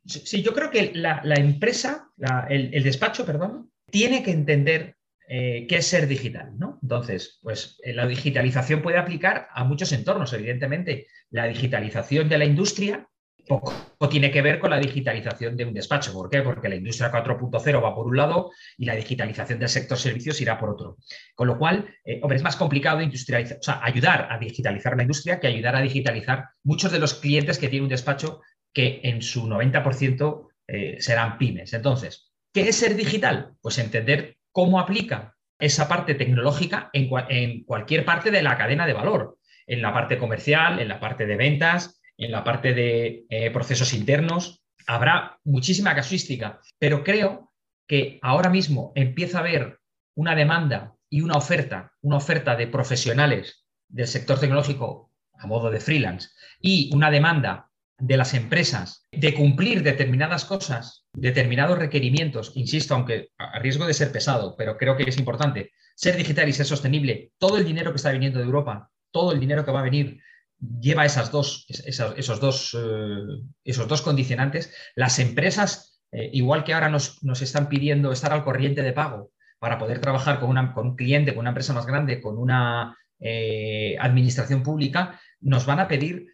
Sí, 0.05 0.41
yo 0.41 0.53
creo 0.53 0.71
que 0.71 0.93
la, 0.93 1.21
empresa, 1.35 2.09
el, 2.49 2.81
despacho, 2.83 3.25
perdón, 3.25 3.69
tiene 3.91 4.23
que 4.23 4.31
entender 4.31 4.95
eh, 5.27 5.65
qué 5.67 5.77
es 5.77 5.87
ser 5.87 6.07
digital, 6.07 6.57
¿no? 6.57 6.79
Entonces, 6.81 7.39
pues 7.41 7.77
eh, 7.83 7.93
la 7.93 8.07
digitalización 8.07 8.81
puede 8.81 8.97
aplicar 8.97 9.49
a 9.53 9.65
muchos 9.65 9.91
entornos, 9.91 10.31
evidentemente. 10.31 11.07
La 11.31 11.47
digitalización 11.47 12.29
de 12.29 12.37
la 12.37 12.45
industria 12.45 13.09
poco 13.47 13.73
tiene 14.09 14.29
que 14.29 14.41
ver 14.41 14.59
con 14.59 14.69
la 14.69 14.79
digitalización 14.79 15.55
de 15.55 15.65
un 15.65 15.73
despacho. 15.73 16.13
¿Por 16.13 16.29
qué? 16.29 16.41
Porque 16.41 16.69
la 16.69 16.75
industria 16.75 17.11
4.0 17.11 17.83
va 17.83 17.95
por 17.95 18.07
un 18.07 18.17
lado 18.17 18.51
y 18.77 18.85
la 18.85 18.95
digitalización 18.95 19.57
del 19.57 19.69
sector 19.69 19.97
servicios 19.97 20.39
irá 20.41 20.59
por 20.59 20.69
otro. 20.69 20.97
Con 21.33 21.47
lo 21.47 21.57
cual, 21.57 21.93
eh, 22.03 22.19
hombre, 22.21 22.37
es 22.37 22.43
más 22.43 22.55
complicado 22.55 23.01
industrializar, 23.01 23.57
o 23.57 23.63
sea, 23.63 23.79
ayudar 23.83 24.27
a 24.29 24.37
digitalizar 24.37 24.95
la 24.95 25.03
industria 25.03 25.39
que 25.39 25.47
ayudar 25.47 25.75
a 25.75 25.81
digitalizar 25.81 26.49
muchos 26.63 26.91
de 26.91 26.99
los 26.99 27.15
clientes 27.15 27.57
que 27.57 27.69
tiene 27.69 27.83
un 27.83 27.89
despacho 27.89 28.41
que 28.73 29.01
en 29.03 29.21
su 29.21 29.47
90% 29.47 30.47
eh, 30.67 30.97
serán 30.99 31.37
pymes. 31.37 31.73
Entonces, 31.73 32.31
¿qué 32.53 32.69
es 32.69 32.75
ser 32.75 32.95
digital? 32.95 33.53
Pues 33.61 33.77
entender 33.77 34.37
cómo 34.51 34.79
aplica 34.79 35.35
esa 35.57 35.87
parte 35.87 36.15
tecnológica 36.15 36.89
en, 36.91 37.09
en 37.29 37.63
cualquier 37.63 38.03
parte 38.03 38.31
de 38.31 38.41
la 38.41 38.57
cadena 38.57 38.85
de 38.85 38.93
valor, 38.93 39.37
en 39.67 39.81
la 39.81 39.93
parte 39.93 40.17
comercial, 40.17 40.79
en 40.79 40.87
la 40.87 40.99
parte 40.99 41.25
de 41.25 41.37
ventas, 41.37 42.00
en 42.21 42.31
la 42.31 42.43
parte 42.43 42.73
de 42.73 43.25
eh, 43.29 43.51
procesos 43.51 43.93
internos. 43.93 44.63
Habrá 44.87 45.39
muchísima 45.43 45.95
casuística, 45.95 46.59
pero 46.79 47.03
creo 47.03 47.51
que 47.87 48.19
ahora 48.21 48.49
mismo 48.49 48.93
empieza 48.95 49.37
a 49.37 49.41
haber 49.41 49.79
una 50.15 50.35
demanda 50.35 50.93
y 51.09 51.21
una 51.21 51.35
oferta, 51.35 51.91
una 52.01 52.17
oferta 52.17 52.55
de 52.55 52.67
profesionales 52.67 53.65
del 53.89 54.07
sector 54.07 54.39
tecnológico 54.39 55.11
a 55.33 55.47
modo 55.47 55.69
de 55.71 55.79
freelance 55.79 56.29
y 56.61 56.89
una 56.93 57.11
demanda 57.11 57.69
de 57.97 58.17
las 58.17 58.33
empresas 58.33 59.07
de 59.11 59.33
cumplir 59.33 59.83
determinadas 59.83 60.45
cosas, 60.45 61.05
determinados 61.13 61.77
requerimientos, 61.77 62.51
insisto, 62.55 62.95
aunque 62.95 63.29
a 63.37 63.59
riesgo 63.59 63.85
de 63.85 63.93
ser 63.93 64.11
pesado, 64.11 64.55
pero 64.57 64.77
creo 64.77 64.95
que 64.95 65.03
es 65.03 65.17
importante, 65.17 65.71
ser 65.95 66.17
digital 66.17 66.49
y 66.49 66.53
ser 66.53 66.65
sostenible, 66.65 67.31
todo 67.37 67.57
el 67.57 67.65
dinero 67.65 67.91
que 67.91 67.97
está 67.97 68.11
viniendo 68.11 68.39
de 68.39 68.45
Europa, 68.45 68.89
todo 69.11 69.33
el 69.33 69.39
dinero 69.39 69.65
que 69.65 69.71
va 69.71 69.81
a 69.81 69.83
venir 69.83 70.21
lleva 70.61 71.05
esas 71.05 71.31
dos, 71.31 71.65
esos, 71.67 72.39
dos, 72.39 72.77
eh, 72.79 73.41
esos 73.63 73.87
dos 73.87 74.01
condicionantes. 74.01 74.73
Las 74.95 75.19
empresas, 75.19 76.01
eh, 76.11 76.29
igual 76.33 76.63
que 76.63 76.73
ahora 76.73 76.89
nos, 76.89 77.23
nos, 77.23 77.41
están 77.41 77.67
pidiendo 77.67 78.11
estar 78.11 78.31
al 78.31 78.43
corriente 78.43 78.83
de 78.83 78.93
pago 78.93 79.31
para 79.59 79.77
poder 79.77 79.99
trabajar 79.99 80.39
con, 80.39 80.49
una, 80.49 80.73
con 80.73 80.89
un 80.89 80.95
cliente, 80.95 81.33
con 81.33 81.41
una 81.41 81.49
empresa 81.49 81.73
más 81.73 81.85
grande, 81.85 82.21
con 82.21 82.37
una 82.37 82.97
eh, 83.19 83.95
administración 83.99 84.63
pública, 84.63 85.19
nos 85.39 85.65
van 85.65 85.79
a 85.79 85.87
pedir 85.87 86.27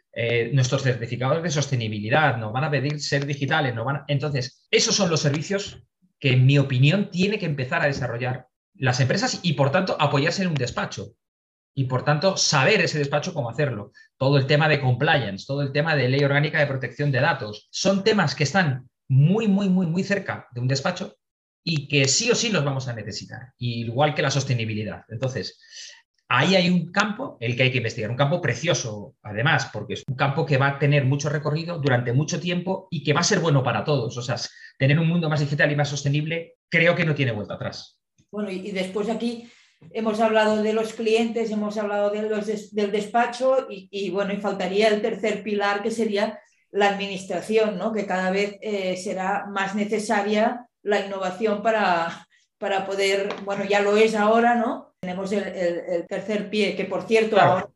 nuestros 0.51 0.81
certificados 0.81 1.43
de 1.43 1.51
sostenibilidad, 1.51 2.37
nos 2.37 2.51
van 2.51 2.63
a 2.63 2.71
pedir 2.71 2.99
ser 2.99 3.27
digitales, 3.27 3.75
van 3.75 4.03
entonces, 4.07 4.65
esos 4.71 4.95
son 4.95 5.11
los 5.11 5.19
servicios 5.19 5.83
que, 6.19 6.31
en 6.31 6.47
mi 6.47 6.57
opinión, 6.57 7.11
tiene 7.11 7.37
que 7.37 7.45
empezar 7.45 7.83
a 7.83 7.85
desarrollar 7.85 8.47
las 8.73 8.99
empresas 8.99 9.39
y, 9.43 9.53
por 9.53 9.71
tanto, 9.71 9.95
apoyarse 9.99 10.41
en 10.41 10.47
un 10.47 10.55
despacho 10.55 11.13
y 11.77 11.83
por 11.83 12.03
tanto 12.03 12.35
saber 12.37 12.81
ese 12.81 12.97
despacho 12.97 13.35
cómo 13.35 13.51
hacerlo. 13.51 13.91
Todo 14.17 14.39
el 14.39 14.47
tema 14.47 14.67
de 14.67 14.81
compliance, 14.81 15.45
todo 15.45 15.61
el 15.61 15.71
tema 15.71 15.95
de 15.95 16.09
ley 16.09 16.23
orgánica 16.23 16.57
de 16.57 16.65
protección 16.65 17.11
de 17.11 17.19
datos, 17.19 17.67
son 17.69 18.03
temas 18.03 18.33
que 18.33 18.45
están 18.45 18.89
muy, 19.07 19.47
muy, 19.47 19.69
muy, 19.69 19.85
muy 19.85 20.03
cerca 20.03 20.47
de 20.53 20.59
un 20.59 20.67
despacho 20.67 21.15
y 21.63 21.87
que 21.87 22.07
sí 22.07 22.31
o 22.31 22.35
sí 22.35 22.49
los 22.49 22.65
vamos 22.65 22.87
a 22.87 22.93
necesitar, 22.93 23.53
igual 23.59 24.15
que 24.15 24.23
la 24.23 24.31
sostenibilidad. 24.31 25.03
Entonces, 25.07 25.61
ahí 26.27 26.55
hay 26.55 26.67
un 26.71 26.91
campo 26.91 27.37
el 27.39 27.55
que 27.55 27.61
hay 27.61 27.71
que 27.71 27.77
investigar, 27.77 28.09
un 28.09 28.17
campo 28.17 28.41
precioso, 28.41 29.13
además, 29.21 29.69
porque 29.71 29.93
es 29.93 30.03
un 30.07 30.15
campo 30.15 30.47
que 30.47 30.57
va 30.57 30.69
a 30.69 30.79
tener 30.79 31.05
mucho 31.05 31.29
recorrido 31.29 31.77
durante 31.77 32.11
mucho 32.11 32.39
tiempo 32.39 32.87
y 32.89 33.03
que 33.03 33.13
va 33.13 33.19
a 33.19 33.23
ser 33.23 33.39
bueno 33.39 33.63
para 33.63 33.83
todos. 33.83 34.17
O 34.17 34.21
sea, 34.23 34.37
tener 34.79 34.97
un 34.97 35.07
mundo 35.07 35.29
más 35.29 35.41
digital 35.41 35.71
y 35.71 35.75
más 35.75 35.89
sostenible 35.89 36.55
creo 36.69 36.95
que 36.95 37.05
no 37.05 37.13
tiene 37.13 37.33
vuelta 37.33 37.53
atrás. 37.53 38.01
Bueno, 38.31 38.49
y 38.49 38.71
después 38.71 39.09
aquí 39.09 39.47
hemos 39.91 40.19
hablado 40.19 40.61
de 40.63 40.73
los 40.73 40.93
clientes, 40.93 41.51
hemos 41.51 41.77
hablado 41.77 42.09
de 42.09 42.23
los 42.23 42.73
del 42.73 42.91
despacho 42.91 43.67
y, 43.69 44.09
bueno, 44.09 44.33
y 44.33 44.37
faltaría 44.37 44.89
el 44.89 45.01
tercer 45.01 45.43
pilar 45.43 45.81
que 45.81 45.91
sería 45.91 46.39
la 46.71 46.89
administración, 46.89 47.77
¿no? 47.77 47.93
que 47.93 48.05
cada 48.05 48.29
vez 48.31 48.57
eh, 48.61 48.97
será 48.97 49.45
más 49.47 49.75
necesaria 49.75 50.67
la 50.83 51.05
innovación 51.05 51.61
para, 51.61 52.27
para 52.57 52.85
poder, 52.85 53.29
bueno, 53.43 53.65
ya 53.65 53.81
lo 53.81 53.97
es 53.97 54.15
ahora, 54.15 54.55
¿no? 54.55 54.95
Tenemos 54.99 55.31
el, 55.31 56.05
tercer 56.07 56.49
pie, 56.49 56.75
que 56.75 56.85
por 56.85 57.03
cierto 57.03 57.39
ahora... 57.39 57.67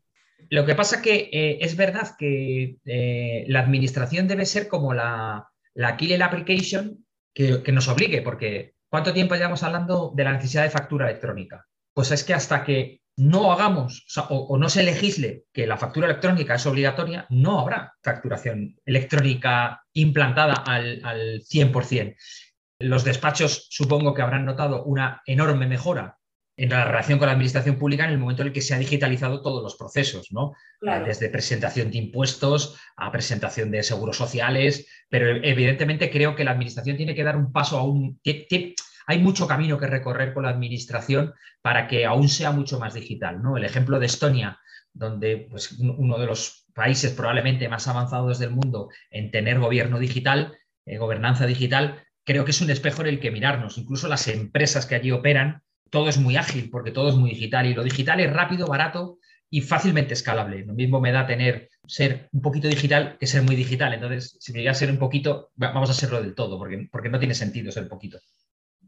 Lo 0.49 0.65
que 0.65 0.75
pasa 0.75 1.01
que 1.01 1.29
eh, 1.31 1.59
es 1.61 1.75
verdad 1.77 2.09
que 2.17 2.75
eh, 2.85 3.45
la 3.47 3.59
administración 3.61 4.27
debe 4.27 4.45
ser 4.45 4.67
como 4.67 4.93
la, 4.93 5.47
la 5.73 5.95
Killer 5.95 6.21
Application 6.21 7.05
que, 7.33 7.63
que 7.63 7.71
nos 7.71 7.87
obligue, 7.87 8.21
porque 8.21 8.73
¿cuánto 8.89 9.13
tiempo 9.13 9.35
llevamos 9.35 9.63
hablando 9.63 10.11
de 10.13 10.23
la 10.23 10.33
necesidad 10.33 10.63
de 10.63 10.69
factura 10.69 11.09
electrónica? 11.09 11.65
Pues 11.93 12.11
es 12.11 12.23
que 12.23 12.33
hasta 12.33 12.63
que 12.63 13.01
no 13.17 13.51
hagamos 13.51 14.05
o, 14.29 14.57
no 14.57 14.69
se 14.69 14.83
legisle 14.83 15.43
que 15.53 15.67
la 15.67 15.77
factura 15.77 16.07
electrónica 16.07 16.55
es 16.55 16.65
obligatoria, 16.65 17.25
no 17.29 17.59
habrá 17.59 17.93
facturación 18.01 18.77
electrónica 18.85 19.83
implantada 19.93 20.53
al, 20.53 21.01
al 21.03 21.41
100%. 21.41 22.15
Los 22.79 23.03
despachos 23.03 23.67
supongo 23.69 24.13
que 24.13 24.21
habrán 24.21 24.45
notado 24.45 24.83
una 24.83 25.21
enorme 25.25 25.67
mejora 25.67 26.17
en 26.57 26.69
la 26.69 26.85
relación 26.85 27.17
con 27.17 27.27
la 27.27 27.33
administración 27.33 27.77
pública 27.77 28.05
en 28.05 28.11
el 28.11 28.17
momento 28.17 28.41
en 28.41 28.49
el 28.49 28.53
que 28.53 28.61
se 28.61 28.73
han 28.73 28.81
digitalizado 28.81 29.41
todos 29.41 29.63
los 29.63 29.75
procesos, 29.75 30.31
¿no? 30.31 30.53
Desde 30.79 31.29
presentación 31.29 31.89
de 31.91 31.97
impuestos 31.97 32.77
a 32.97 33.11
presentación 33.11 33.71
de 33.71 33.83
seguros 33.83 34.17
sociales, 34.17 34.87
pero 35.09 35.27
evidentemente 35.43 36.11
creo 36.11 36.35
que 36.35 36.43
la 36.43 36.51
administración 36.51 36.97
tiene 36.97 37.15
que 37.15 37.23
dar 37.23 37.37
un 37.37 37.51
paso 37.51 37.77
aún, 37.79 38.19
hay 39.11 39.19
mucho 39.19 39.47
camino 39.47 39.77
que 39.77 39.87
recorrer 39.87 40.33
con 40.33 40.43
la 40.43 40.49
administración 40.49 41.33
para 41.61 41.87
que 41.87 42.05
aún 42.05 42.29
sea 42.29 42.51
mucho 42.51 42.79
más 42.79 42.93
digital. 42.93 43.41
¿no? 43.41 43.57
El 43.57 43.65
ejemplo 43.65 43.99
de 43.99 44.05
Estonia, 44.05 44.59
donde 44.93 45.47
pues, 45.49 45.73
uno 45.73 46.17
de 46.17 46.25
los 46.25 46.65
países 46.73 47.11
probablemente 47.11 47.67
más 47.67 47.87
avanzados 47.87 48.39
del 48.39 48.51
mundo 48.51 48.89
en 49.09 49.29
tener 49.29 49.59
gobierno 49.59 49.99
digital, 49.99 50.57
eh, 50.85 50.97
gobernanza 50.97 51.45
digital, 51.45 52.03
creo 52.23 52.45
que 52.45 52.51
es 52.51 52.61
un 52.61 52.69
espejo 52.69 53.01
en 53.01 53.09
el 53.09 53.19
que 53.19 53.31
mirarnos. 53.31 53.77
Incluso 53.77 54.07
las 54.07 54.27
empresas 54.27 54.85
que 54.85 54.95
allí 54.95 55.11
operan, 55.11 55.61
todo 55.89 56.07
es 56.07 56.17
muy 56.17 56.37
ágil 56.37 56.69
porque 56.69 56.91
todo 56.91 57.09
es 57.09 57.15
muy 57.15 57.31
digital 57.31 57.65
y 57.67 57.73
lo 57.73 57.83
digital 57.83 58.21
es 58.21 58.31
rápido, 58.31 58.67
barato 58.67 59.19
y 59.49 59.59
fácilmente 59.59 60.13
escalable. 60.13 60.65
Lo 60.65 60.73
mismo 60.73 61.01
me 61.01 61.11
da 61.11 61.27
tener 61.27 61.69
ser 61.85 62.29
un 62.31 62.41
poquito 62.41 62.69
digital 62.69 63.17
que 63.19 63.27
ser 63.27 63.43
muy 63.43 63.57
digital. 63.57 63.93
Entonces, 63.93 64.37
si 64.39 64.53
me 64.53 64.59
llega 64.59 64.71
a 64.71 64.75
ser 64.75 64.89
un 64.89 64.97
poquito, 64.97 65.51
vamos 65.55 65.89
a 65.89 65.93
serlo 65.93 66.21
del 66.21 66.33
todo, 66.33 66.57
porque, 66.57 66.87
porque 66.89 67.09
no 67.09 67.19
tiene 67.19 67.35
sentido 67.35 67.73
ser 67.73 67.89
poquito. 67.89 68.19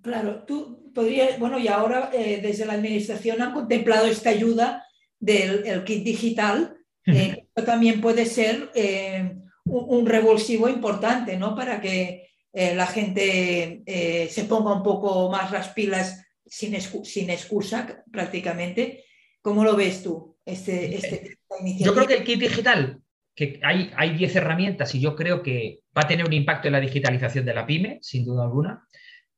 Claro, 0.03 0.43
tú 0.43 0.91
podrías, 0.93 1.39
bueno, 1.39 1.57
y 1.57 1.69
ahora 1.69 2.11
eh, 2.13 2.41
desde 2.43 2.65
la 2.65 2.73
administración 2.73 3.41
han 3.41 3.53
contemplado 3.53 4.05
esta 4.05 4.29
ayuda 4.29 4.85
del 5.17 5.83
kit 5.85 6.03
digital, 6.03 6.75
eh, 7.05 7.47
también 7.65 8.01
puede 8.01 8.25
ser 8.25 8.69
eh, 8.75 9.33
un, 9.63 10.05
revulsivo 10.05 10.67
importante, 10.67 11.37
¿no? 11.37 11.55
Para 11.55 11.79
que 11.79 12.27
la 12.53 12.85
gente 12.85 13.81
se 14.29 14.43
ponga 14.43 14.75
un 14.75 14.83
poco 14.83 15.31
más 15.31 15.51
las 15.51 15.69
pilas 15.69 16.23
sin, 16.45 16.79
sin 16.79 17.31
excusa 17.31 18.03
prácticamente. 18.11 19.05
¿Cómo 19.41 19.63
lo 19.63 19.75
ves 19.75 20.03
tú, 20.03 20.37
este, 20.45 20.95
este 20.95 21.37
Yo 21.79 21.95
creo 21.95 22.05
que 22.05 22.13
el 22.13 22.23
kit 22.23 22.39
digital, 22.39 23.01
que 23.33 23.59
hay, 23.63 23.89
hay 23.95 24.15
10 24.15 24.35
herramientas 24.35 24.93
y 24.93 24.99
yo 24.99 25.15
creo 25.15 25.41
que 25.41 25.79
va 25.97 26.03
a 26.03 26.07
tener 26.07 26.27
un 26.27 26.33
impacto 26.33 26.67
en 26.67 26.73
la 26.73 26.79
digitalización 26.79 27.43
de 27.43 27.55
la 27.55 27.65
pyme, 27.65 27.97
sin 28.01 28.23
duda 28.23 28.43
alguna 28.43 28.87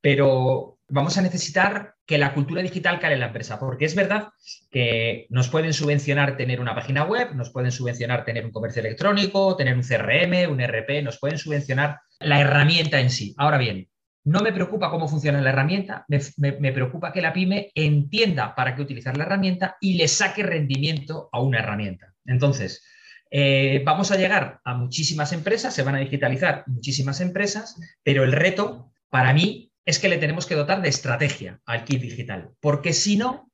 pero 0.05 0.77
vamos 0.87 1.17
a 1.17 1.21
necesitar 1.23 1.95
que 2.05 2.19
la 2.19 2.35
cultura 2.35 2.61
digital 2.61 2.99
cale 2.99 3.15
en 3.15 3.21
la 3.21 3.25
empresa, 3.25 3.59
porque 3.59 3.85
es 3.85 3.95
verdad 3.95 4.27
que 4.69 5.25
nos 5.31 5.49
pueden 5.49 5.73
subvencionar 5.73 6.37
tener 6.37 6.61
una 6.61 6.75
página 6.75 7.05
web, 7.05 7.33
nos 7.33 7.49
pueden 7.49 7.71
subvencionar 7.71 8.23
tener 8.23 8.45
un 8.45 8.51
comercio 8.51 8.81
electrónico, 8.81 9.55
tener 9.55 9.73
un 9.73 9.81
CRM, 9.81 10.47
un 10.51 10.61
RP, 10.61 11.01
nos 11.01 11.17
pueden 11.17 11.39
subvencionar 11.39 12.01
la 12.19 12.39
herramienta 12.39 12.99
en 12.99 13.09
sí. 13.09 13.33
Ahora 13.39 13.57
bien, 13.57 13.89
no 14.25 14.41
me 14.41 14.53
preocupa 14.53 14.91
cómo 14.91 15.07
funciona 15.07 15.41
la 15.41 15.49
herramienta, 15.49 16.05
me, 16.07 16.71
preocupa 16.71 17.11
que 17.11 17.23
la 17.23 17.33
pyme 17.33 17.71
entienda 17.73 18.53
para 18.53 18.75
qué 18.75 18.83
utilizar 18.83 19.17
la 19.17 19.23
herramienta 19.23 19.75
y 19.81 19.95
le 19.95 20.07
saque 20.07 20.43
rendimiento 20.43 21.29
a 21.31 21.41
una 21.41 21.57
herramienta. 21.57 22.13
Entonces, 22.25 22.85
eh, 23.31 23.81
vamos 23.83 24.11
a 24.11 24.17
llegar 24.17 24.59
a 24.63 24.75
muchísimas 24.75 25.33
empresas, 25.33 25.73
se 25.73 25.81
van 25.81 25.95
a 25.95 25.99
digitalizar 25.99 26.63
muchísimas 26.67 27.21
empresas, 27.21 27.75
pero 28.03 28.23
el 28.23 28.33
reto 28.33 28.91
para 29.09 29.33
mí 29.33 29.71
es 29.85 29.99
que 29.99 30.09
le 30.09 30.17
tenemos 30.17 30.45
que 30.45 30.55
dotar 30.55 30.81
de 30.81 30.89
estrategia 30.89 31.61
al 31.65 31.85
kit 31.85 32.01
digital, 32.01 32.49
porque 32.59 32.91
si 32.91 33.17
no, 33.17 33.51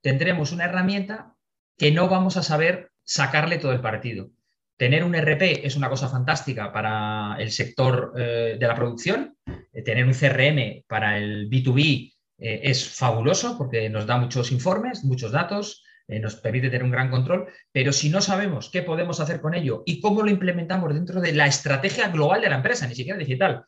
tendremos 0.00 0.52
una 0.52 0.64
herramienta 0.64 1.34
que 1.76 1.92
no 1.92 2.08
vamos 2.08 2.36
a 2.36 2.42
saber 2.42 2.90
sacarle 3.04 3.58
todo 3.58 3.72
el 3.72 3.80
partido. 3.80 4.30
Tener 4.76 5.04
un 5.04 5.14
RP 5.14 5.64
es 5.64 5.76
una 5.76 5.88
cosa 5.88 6.08
fantástica 6.08 6.72
para 6.72 7.36
el 7.38 7.50
sector 7.52 8.12
eh, 8.16 8.56
de 8.58 8.66
la 8.66 8.74
producción, 8.74 9.36
eh, 9.46 9.82
tener 9.82 10.04
un 10.04 10.14
CRM 10.14 10.84
para 10.88 11.16
el 11.18 11.48
B2B 11.48 12.12
eh, 12.38 12.60
es 12.64 12.88
fabuloso 12.88 13.56
porque 13.56 13.88
nos 13.88 14.06
da 14.06 14.16
muchos 14.18 14.50
informes, 14.50 15.04
muchos 15.04 15.32
datos, 15.32 15.82
nos 16.06 16.36
permite 16.36 16.68
tener 16.68 16.84
un 16.84 16.90
gran 16.90 17.10
control, 17.10 17.46
pero 17.72 17.90
si 17.90 18.10
no 18.10 18.20
sabemos 18.20 18.68
qué 18.70 18.82
podemos 18.82 19.20
hacer 19.20 19.40
con 19.40 19.54
ello 19.54 19.82
y 19.86 20.02
cómo 20.02 20.22
lo 20.22 20.30
implementamos 20.30 20.92
dentro 20.92 21.18
de 21.18 21.32
la 21.32 21.46
estrategia 21.46 22.08
global 22.08 22.42
de 22.42 22.50
la 22.50 22.56
empresa, 22.56 22.86
ni 22.86 22.94
siquiera 22.94 23.18
digital, 23.18 23.64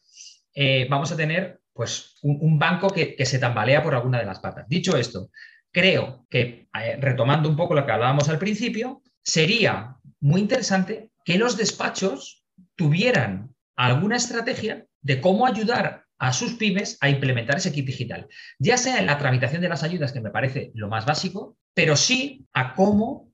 vamos 0.91 1.11
a 1.11 1.17
tener 1.17 1.61
pues 1.77 2.17
un, 2.23 2.59
banco 2.59 2.89
que, 2.89 3.15
se 3.25 3.39
tambalea 3.39 3.83
por 3.83 3.95
alguna 3.95 4.19
de 4.19 4.25
las 4.25 4.41
patas. 4.41 4.67
Dicho 4.67 4.97
esto, 4.97 5.31
creo 5.71 6.27
que, 6.31 6.69
eh, 6.75 6.97
retomando 6.99 7.49
un 7.49 7.57
poco 7.57 7.75
lo 7.75 7.85
que 7.85 7.93
hablábamos 7.93 8.29
al 8.31 8.39
principio, 8.39 9.03
sería 9.23 9.97
muy 10.21 10.41
interesante 10.41 11.11
que 11.25 11.37
los 11.37 11.57
despachos 11.59 12.45
tuvieran 12.75 13.55
alguna 13.77 14.17
estrategia 14.17 14.87
de 15.03 15.21
cómo 15.21 15.47
ayudar 15.47 16.05
a 16.19 16.33
sus 16.33 16.55
pymes 16.55 16.97
a 17.03 17.11
implementar 17.11 17.59
ese 17.59 17.73
kit 17.73 17.85
digital, 17.85 18.27
ya 18.59 18.79
sea 18.79 18.99
en 18.99 19.07
la 19.07 19.19
tramitación 19.19 19.61
de 19.61 19.69
las 19.69 19.83
ayudas, 19.83 20.13
que 20.13 20.23
me 20.23 20.31
parece 20.31 20.71
lo 20.75 20.89
más 20.89 21.05
básico, 21.05 21.59
pero 21.75 21.95
sí 21.95 22.47
a 22.55 22.75
cómo 22.75 23.33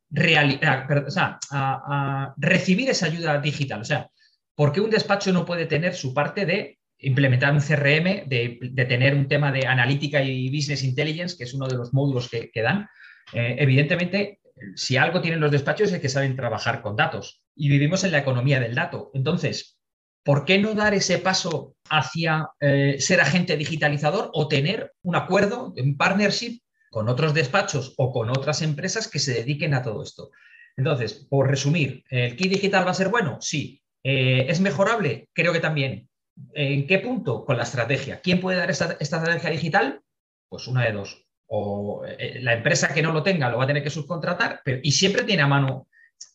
recibir 2.37 2.91
esa 2.91 3.07
ayuda 3.07 3.41
digital. 3.41 3.81
O 3.81 3.85
sea, 3.85 4.11
¿por 4.57 4.73
qué 4.73 4.81
un 4.81 4.91
despacho 4.91 5.33
no 5.33 5.47
puede 5.47 5.67
tener 5.67 5.95
su 5.95 6.13
parte 6.13 6.45
de 6.45 6.81
implementar 7.03 7.53
un 7.53 7.61
CRM, 7.61 8.29
de, 8.29 8.59
tener 8.89 9.15
un 9.15 9.29
tema 9.29 9.53
de 9.53 9.67
analítica 9.67 10.23
y 10.23 10.49
business 10.49 10.85
intelligence, 10.85 11.37
que 11.37 11.45
es 11.45 11.55
uno 11.55 11.67
de 11.67 11.77
los 11.77 11.93
módulos 11.93 12.31
que, 12.31 12.63
dan. 12.63 12.89
Eh, 13.33 13.57
evidentemente, 13.59 14.41
si 14.77 14.97
algo 14.97 15.21
tienen 15.21 15.41
los 15.41 15.51
despachos 15.51 15.93
es 15.93 16.01
que 16.01 16.09
saben 16.09 16.37
trabajar 16.37 16.81
con 16.83 16.97
datos 16.97 17.43
y 17.55 17.69
vivimos 17.69 18.05
en 18.05 18.13
la 18.13 18.19
economía 18.19 18.61
del 18.61 18.75
dato. 18.75 19.11
Entonces, 19.15 19.79
¿por 20.25 20.45
qué 20.45 20.59
no 20.59 20.75
dar 20.75 20.95
ese 20.95 21.19
paso 21.19 21.75
hacia 21.91 22.49
eh, 22.61 22.97
ser 23.01 23.21
agente 23.21 23.57
digitalizador 23.57 24.31
o 24.33 24.49
tener 24.49 24.93
un 25.03 25.17
acuerdo, 25.17 25.75
un 25.77 25.97
partnership 25.97 26.61
con 26.91 27.09
otros 27.09 27.35
despachos 27.35 27.95
o 27.97 28.13
con 28.13 28.31
otras 28.31 28.63
empresas 28.63 29.09
que 29.09 29.19
se 29.19 29.35
dediquen 29.35 29.75
a 29.75 29.83
todo 29.83 30.03
esto? 30.03 30.31
Entonces, 30.77 31.27
por 31.29 31.51
resumir, 31.51 32.05
¿el 32.09 32.37
kit 32.37 32.51
digital 32.51 32.87
va 32.87 32.93
a 32.93 32.95
ser 32.95 33.09
bueno? 33.09 33.39
Sí. 33.41 33.83
Eh, 34.05 34.47
¿Es 34.49 34.61
mejorable? 34.61 35.29
Creo 35.33 35.53
que 35.53 35.61
también. 35.61 36.09
¿En 36.55 36.87
qué 36.87 36.99
punto? 36.99 37.45
Con 37.45 37.57
la 37.57 37.63
estrategia. 37.65 38.21
¿Quién 38.21 38.41
puede 38.41 38.59
dar 38.59 38.71
esta, 38.71 38.97
estrategia 38.99 39.51
digital? 39.51 40.01
Pues 40.49 40.67
una 40.67 40.85
de 40.85 40.93
dos. 40.93 41.27
O 41.47 42.05
eh, 42.07 42.41
la 42.41 42.55
empresa 42.55 42.93
que 42.93 43.03
no 43.03 43.13
lo 43.13 43.23
tenga 43.23 43.51
lo 43.51 43.59
va 43.59 43.65
a 43.65 43.67
tener 43.67 43.83
que 43.83 43.91
subcontratar, 43.91 44.63
y 44.83 44.93
siempre 44.93 45.25
tiene 45.25 45.43
a 45.43 45.47
mano 45.47 45.89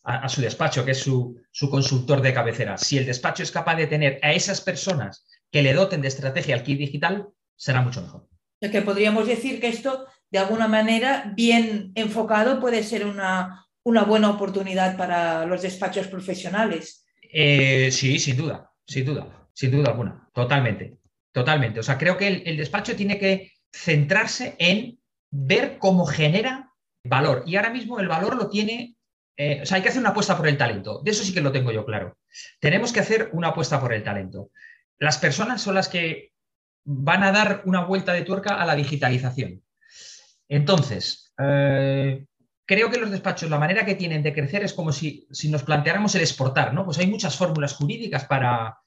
a, 0.04 0.28
su 0.28 0.40
despacho, 0.40 0.84
que 0.84 0.92
es 0.92 0.98
su, 0.98 1.40
consultor 1.70 2.20
de 2.20 2.32
cabecera. 2.32 2.78
Si 2.78 2.98
el 2.98 3.06
despacho 3.06 3.42
es 3.42 3.50
capaz 3.50 3.76
de 3.76 3.86
tener 3.86 4.18
a 4.22 4.32
esas 4.32 4.60
personas 4.60 5.26
que 5.50 5.62
le 5.62 5.74
doten 5.74 6.00
de 6.00 6.08
estrategia 6.08 6.54
al 6.54 6.62
kit 6.62 6.78
digital, 6.78 7.28
será 7.56 7.82
mucho 7.82 8.02
mejor. 8.02 8.28
Es 8.60 8.70
que 8.70 8.82
podríamos 8.82 9.26
decir 9.26 9.60
que 9.60 9.68
esto, 9.68 10.06
de 10.30 10.38
alguna 10.38 10.68
manera, 10.68 11.32
bien 11.36 11.92
enfocado, 11.94 12.60
puede 12.60 12.82
ser 12.82 13.06
una, 13.06 13.66
una 13.84 14.04
buena 14.04 14.30
oportunidad 14.30 14.96
para 14.96 15.46
los 15.46 15.62
despachos 15.62 16.06
profesionales. 16.06 17.06
Eh, 17.32 17.90
sí, 17.90 18.18
sin 18.18 18.36
duda, 18.36 18.70
sin 18.86 19.04
duda, 19.04 19.37
sin 19.58 19.70
duda 19.72 19.90
alguna, 19.90 20.28
totalmente, 20.32 20.98
totalmente. 21.32 21.80
O 21.80 21.82
sea, 21.82 21.98
creo 21.98 22.16
que 22.16 22.28
el 22.28 22.56
despacho 22.56 22.94
tiene 22.94 23.18
que 23.18 23.52
centrarse 23.72 24.54
en 24.58 24.98
ver 25.30 25.78
cómo 25.78 26.06
genera 26.06 26.72
valor. 27.04 27.42
Y 27.46 27.56
ahora 27.56 27.70
mismo 27.70 27.98
el 27.98 28.08
valor 28.08 28.36
lo 28.36 28.48
tiene 28.48 28.98
eh, 29.40 29.60
o 29.62 29.66
sea, 29.66 29.76
hay 29.76 29.82
que 29.82 29.88
hacer 29.88 30.00
una 30.00 30.10
apuesta 30.10 30.36
por 30.36 30.48
el 30.48 30.58
talento. 30.58 31.00
De 31.02 31.12
eso 31.12 31.22
sí 31.22 31.32
que 31.32 31.40
lo 31.40 31.52
tengo 31.52 31.70
yo 31.70 31.86
claro. 31.86 32.18
Tenemos 32.58 32.92
que 32.92 33.00
hacer 33.00 33.30
una 33.32 33.48
apuesta 33.48 33.80
por 33.80 33.94
el 33.94 34.02
talento. 34.02 34.50
Las 34.98 35.18
personas 35.18 35.62
son 35.62 35.76
las 35.76 35.88
que 35.88 36.32
van 36.84 37.22
a 37.22 37.30
dar 37.30 37.62
una 37.64 37.84
vuelta 37.84 38.12
de 38.12 38.22
tuerca 38.22 38.60
a 38.60 38.66
la 38.66 38.74
digitalización. 38.74 39.62
Entonces, 40.48 41.32
eh, 41.38 42.26
creo 42.66 42.90
que 42.90 42.98
los 42.98 43.12
despachos, 43.12 43.48
la 43.48 43.60
manera 43.60 43.86
que 43.86 43.94
tienen 43.94 44.24
de 44.24 44.34
crecer 44.34 44.64
es 44.64 44.74
como 44.74 44.90
si, 44.90 45.28
nos 45.44 45.62
planteáramos 45.62 46.16
el 46.16 46.22
exportar, 46.22 46.74
¿no? 46.74 46.84
Pues 46.84 46.98
hay 46.98 47.06
muchas 47.06 47.36
fórmulas 47.36 47.74
jurídicas 47.74 48.24
para, 48.24 48.78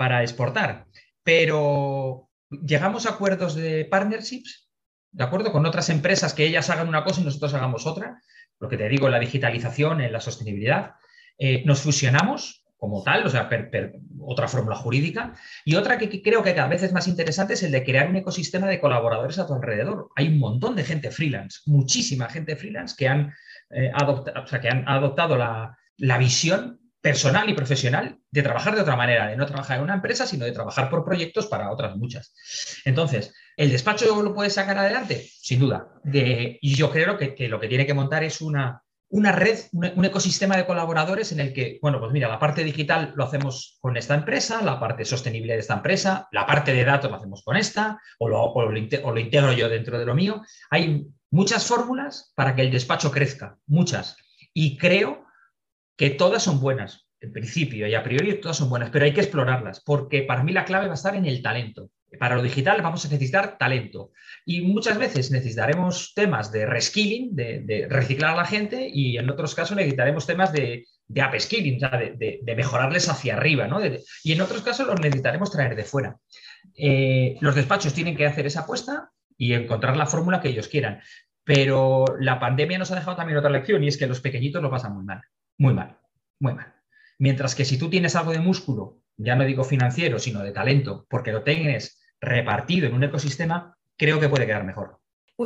para 0.00 0.22
exportar, 0.22 0.86
pero 1.22 2.30
llegamos 2.48 3.04
a 3.04 3.10
acuerdos 3.10 3.54
de 3.54 3.84
partnerships, 3.84 4.70
¿de 5.10 5.24
acuerdo? 5.24 5.52
Con 5.52 5.66
otras 5.66 5.90
empresas 5.90 6.32
que 6.32 6.46
ellas 6.46 6.70
hagan 6.70 6.88
una 6.88 7.04
cosa 7.04 7.20
y 7.20 7.24
nosotros 7.24 7.52
hagamos 7.52 7.86
otra 7.86 8.18
lo 8.58 8.70
que 8.70 8.78
te 8.78 8.88
digo, 8.88 9.08
en 9.08 9.12
la 9.12 9.18
digitalización, 9.18 10.00
en 10.00 10.10
la 10.10 10.20
sostenibilidad, 10.20 10.92
eh, 11.36 11.62
nos 11.66 11.82
fusionamos 11.82 12.64
como 12.78 13.02
tal, 13.02 13.26
o 13.26 13.28
sea, 13.28 13.50
otra 14.20 14.48
fórmula 14.48 14.74
jurídica, 14.74 15.34
y 15.66 15.74
otra 15.74 15.98
que, 15.98 16.22
creo 16.22 16.42
que 16.42 16.54
cada 16.54 16.68
vez 16.68 16.82
es 16.82 16.94
más 16.94 17.06
interesante 17.06 17.52
es 17.52 17.62
el 17.62 17.72
de 17.72 17.84
crear 17.84 18.08
un 18.08 18.16
ecosistema 18.16 18.68
de 18.68 18.80
colaboradores 18.80 19.38
a 19.38 19.46
tu 19.46 19.52
alrededor. 19.52 20.08
Hay 20.16 20.28
un 20.28 20.38
montón 20.38 20.76
de 20.76 20.84
gente 20.84 21.10
freelance, 21.10 21.60
muchísima 21.66 22.30
gente 22.30 22.56
freelance 22.56 22.94
que 22.96 23.06
han, 23.06 23.34
eh, 23.68 23.92
que 24.62 24.68
han 24.70 24.88
adoptado 24.88 25.36
la, 25.36 25.76
la 25.98 26.16
visión 26.16 26.79
personal 27.00 27.48
y 27.48 27.54
profesional 27.54 28.18
de 28.30 28.42
trabajar 28.42 28.74
de 28.74 28.82
otra 28.82 28.96
manera, 28.96 29.28
de 29.28 29.36
no 29.36 29.46
trabajar 29.46 29.78
en 29.78 29.84
una 29.84 29.94
empresa, 29.94 30.26
sino 30.26 30.44
de 30.44 30.52
trabajar 30.52 30.90
por 30.90 31.04
proyectos 31.04 31.46
para 31.46 31.70
otras 31.70 31.96
muchas. 31.96 32.34
Entonces, 32.84 33.32
¿el 33.56 33.70
despacho 33.70 34.22
lo 34.22 34.34
puede 34.34 34.50
sacar 34.50 34.78
adelante? 34.78 35.28
Sin 35.32 35.60
duda. 35.60 35.88
y 36.04 36.74
yo 36.74 36.90
creo 36.90 37.16
que, 37.16 37.48
lo 37.48 37.58
que 37.58 37.68
tiene 37.68 37.86
que 37.86 37.94
montar 37.94 38.22
es 38.22 38.40
una, 38.40 38.82
una 39.08 39.32
red, 39.32 39.58
un, 39.72 40.04
ecosistema 40.04 40.56
de 40.56 40.66
colaboradores 40.66 41.32
en 41.32 41.40
el 41.40 41.54
que, 41.54 41.78
bueno, 41.80 42.00
pues 42.00 42.12
mira, 42.12 42.28
la 42.28 42.38
parte 42.38 42.64
digital 42.64 43.12
lo 43.16 43.24
hacemos 43.24 43.78
con 43.80 43.96
esta 43.96 44.14
empresa, 44.14 44.62
la 44.62 44.78
parte 44.78 45.04
sostenible 45.04 45.54
de 45.54 45.60
esta 45.60 45.74
empresa, 45.74 46.28
la 46.32 46.46
parte 46.46 46.74
de 46.74 46.84
datos 46.84 47.10
lo 47.10 47.16
hacemos 47.16 47.42
con 47.42 47.56
esta, 47.56 47.98
o 48.18 48.28
lo, 48.28 48.42
o 48.42 48.70
lo 48.70 49.20
integro 49.20 49.52
yo 49.52 49.68
dentro 49.68 49.98
de 49.98 50.04
lo 50.04 50.14
mío. 50.14 50.42
Hay 50.68 51.06
muchas 51.30 51.66
fórmulas 51.66 52.32
para 52.34 52.54
que 52.54 52.62
el 52.62 52.70
despacho 52.70 53.10
crezca, 53.10 53.56
muchas. 53.66 54.16
Y 54.52 54.76
creo 54.76 55.29
que 56.00 56.08
todas 56.08 56.42
son 56.42 56.60
buenas, 56.60 57.06
en 57.20 57.30
principio 57.30 57.86
y 57.86 57.94
a 57.94 58.02
priori 58.02 58.40
todas 58.40 58.56
son 58.56 58.70
buenas, 58.70 58.88
pero 58.88 59.04
hay 59.04 59.12
que 59.12 59.20
explorarlas, 59.20 59.82
porque 59.84 60.22
para 60.22 60.42
mí 60.42 60.50
la 60.50 60.64
clave 60.64 60.86
va 60.86 60.92
a 60.92 60.94
estar 60.94 61.14
en 61.14 61.26
el 61.26 61.42
talento. 61.42 61.90
Para 62.18 62.36
lo 62.36 62.42
digital 62.42 62.80
vamos 62.80 63.04
a 63.04 63.08
necesitar 63.08 63.58
talento 63.58 64.10
y 64.46 64.62
muchas 64.62 64.96
veces 64.96 65.30
necesitaremos 65.30 66.14
temas 66.14 66.50
de 66.52 66.64
reskilling, 66.64 67.36
de, 67.36 67.86
reciclar 67.90 68.32
a 68.32 68.36
la 68.36 68.46
gente 68.46 68.88
y 68.90 69.18
en 69.18 69.28
otros 69.28 69.54
casos 69.54 69.76
necesitaremos 69.76 70.26
temas 70.26 70.54
de, 70.54 70.86
de 71.06 71.22
upskilling, 71.22 71.78
de, 71.78 72.54
mejorarles 72.56 73.10
hacia 73.10 73.34
arriba, 73.34 73.66
¿no? 73.66 73.78
y 74.24 74.32
en 74.32 74.40
otros 74.40 74.62
casos 74.62 74.86
los 74.86 74.98
necesitaremos 74.98 75.50
traer 75.50 75.76
de 75.76 75.84
fuera. 75.84 76.16
Eh, 76.74 77.36
los 77.42 77.54
despachos 77.54 77.92
tienen 77.92 78.16
que 78.16 78.24
hacer 78.24 78.46
esa 78.46 78.60
apuesta 78.60 79.10
y 79.36 79.52
encontrar 79.52 79.98
la 79.98 80.06
fórmula 80.06 80.40
que 80.40 80.48
ellos 80.48 80.68
quieran. 80.68 81.02
Pero 81.44 82.06
la 82.18 82.40
pandemia 82.40 82.78
nos 82.78 82.90
ha 82.90 82.94
dejado 82.94 83.18
también 83.18 83.36
otra 83.36 83.50
lección 83.50 83.84
y 83.84 83.88
es 83.88 83.98
que 83.98 84.06
los 84.06 84.22
pequeñitos 84.22 84.62
lo 84.62 84.70
pasan 84.70 84.94
muy 84.94 85.04
mal. 85.04 85.20
Muy 85.60 85.74
mal, 85.74 85.98
muy 86.38 86.54
mal. 86.54 86.74
Mientras 87.18 87.54
que 87.54 87.66
si 87.66 87.78
tú 87.78 87.90
tienes 87.90 88.16
algo 88.16 88.32
de 88.32 88.38
músculo, 88.40 89.02
ya 89.18 89.36
no 89.36 89.44
digo 89.44 89.62
financiero, 89.62 90.18
sino 90.18 90.42
de 90.42 90.52
talento, 90.52 91.06
porque 91.10 91.32
lo 91.32 91.42
tienes 91.42 92.00
repartido 92.18 92.86
en 92.86 92.94
un 92.94 93.04
ecosistema, 93.04 93.76
creo 93.94 94.18
que 94.18 94.30
puede 94.30 94.46
quedar 94.46 94.64
mejor. 94.64 94.98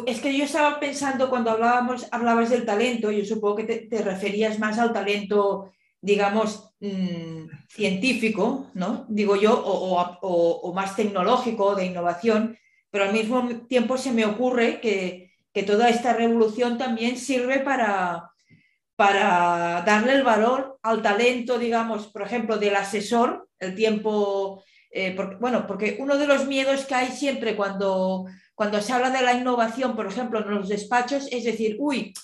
Es 0.07 0.21
que 0.21 0.37
yo 0.37 0.45
estaba 0.45 0.79
pensando 0.79 1.29
cuando 1.29 1.51
hablábamos, 1.51 2.07
hablabas 2.13 2.51
del 2.51 2.65
talento, 2.65 3.11
yo 3.11 3.25
supongo 3.25 3.57
que 3.57 3.65
te, 3.65 4.03
referías 4.03 4.61
más 4.61 4.79
al 4.79 4.93
talento, 4.93 5.73
digamos, 6.01 6.73
mm, 6.79 7.47
científico, 7.69 8.71
¿no? 8.75 9.07
Digo 9.09 9.35
yo, 9.35 9.61
o, 9.67 10.01
o, 10.23 10.73
más 10.75 10.95
tecnológico, 10.95 11.75
de 11.75 11.87
innovación, 11.87 12.57
pero 12.89 13.07
al 13.07 13.13
mismo 13.13 13.67
tiempo 13.67 13.99
se 13.99 14.13
me 14.13 14.25
ocurre 14.25 14.81
que, 14.81 15.33
que 15.53 15.65
toda 15.65 15.89
esta 15.89 16.13
revolución 16.13 16.79
también 16.79 17.17
sirve 17.17 17.59
para, 17.59 18.31
para 18.97 19.83
darle 19.85 20.15
el 20.15 20.23
valor 20.23 20.79
al 20.83 21.03
talento, 21.03 21.59
digamos, 21.59 22.09
por 22.09 22.23
ejemplo, 22.23 22.59
del 22.59 22.77
asesor, 22.77 23.49
el 23.59 23.75
tiempo, 23.75 24.63
eh, 24.91 25.17
bueno, 25.41 25.67
porque 25.67 25.97
uno 25.99 26.17
de 26.17 26.27
los 26.27 26.47
miedos 26.47 26.85
que 26.85 26.95
hay 26.95 27.09
siempre 27.09 27.57
cuando, 27.57 28.27
cuando 28.55 28.81
se 28.81 28.93
habla 28.93 29.11
de 29.11 29.23
la 29.23 29.35
innovación, 29.35 29.97
por 29.97 30.07
ejemplo, 30.07 30.41
en 30.41 30.51
los 30.51 30.69
despachos, 30.69 31.27
es 31.33 31.45
decir, 31.45 31.77
uy, 31.79 32.15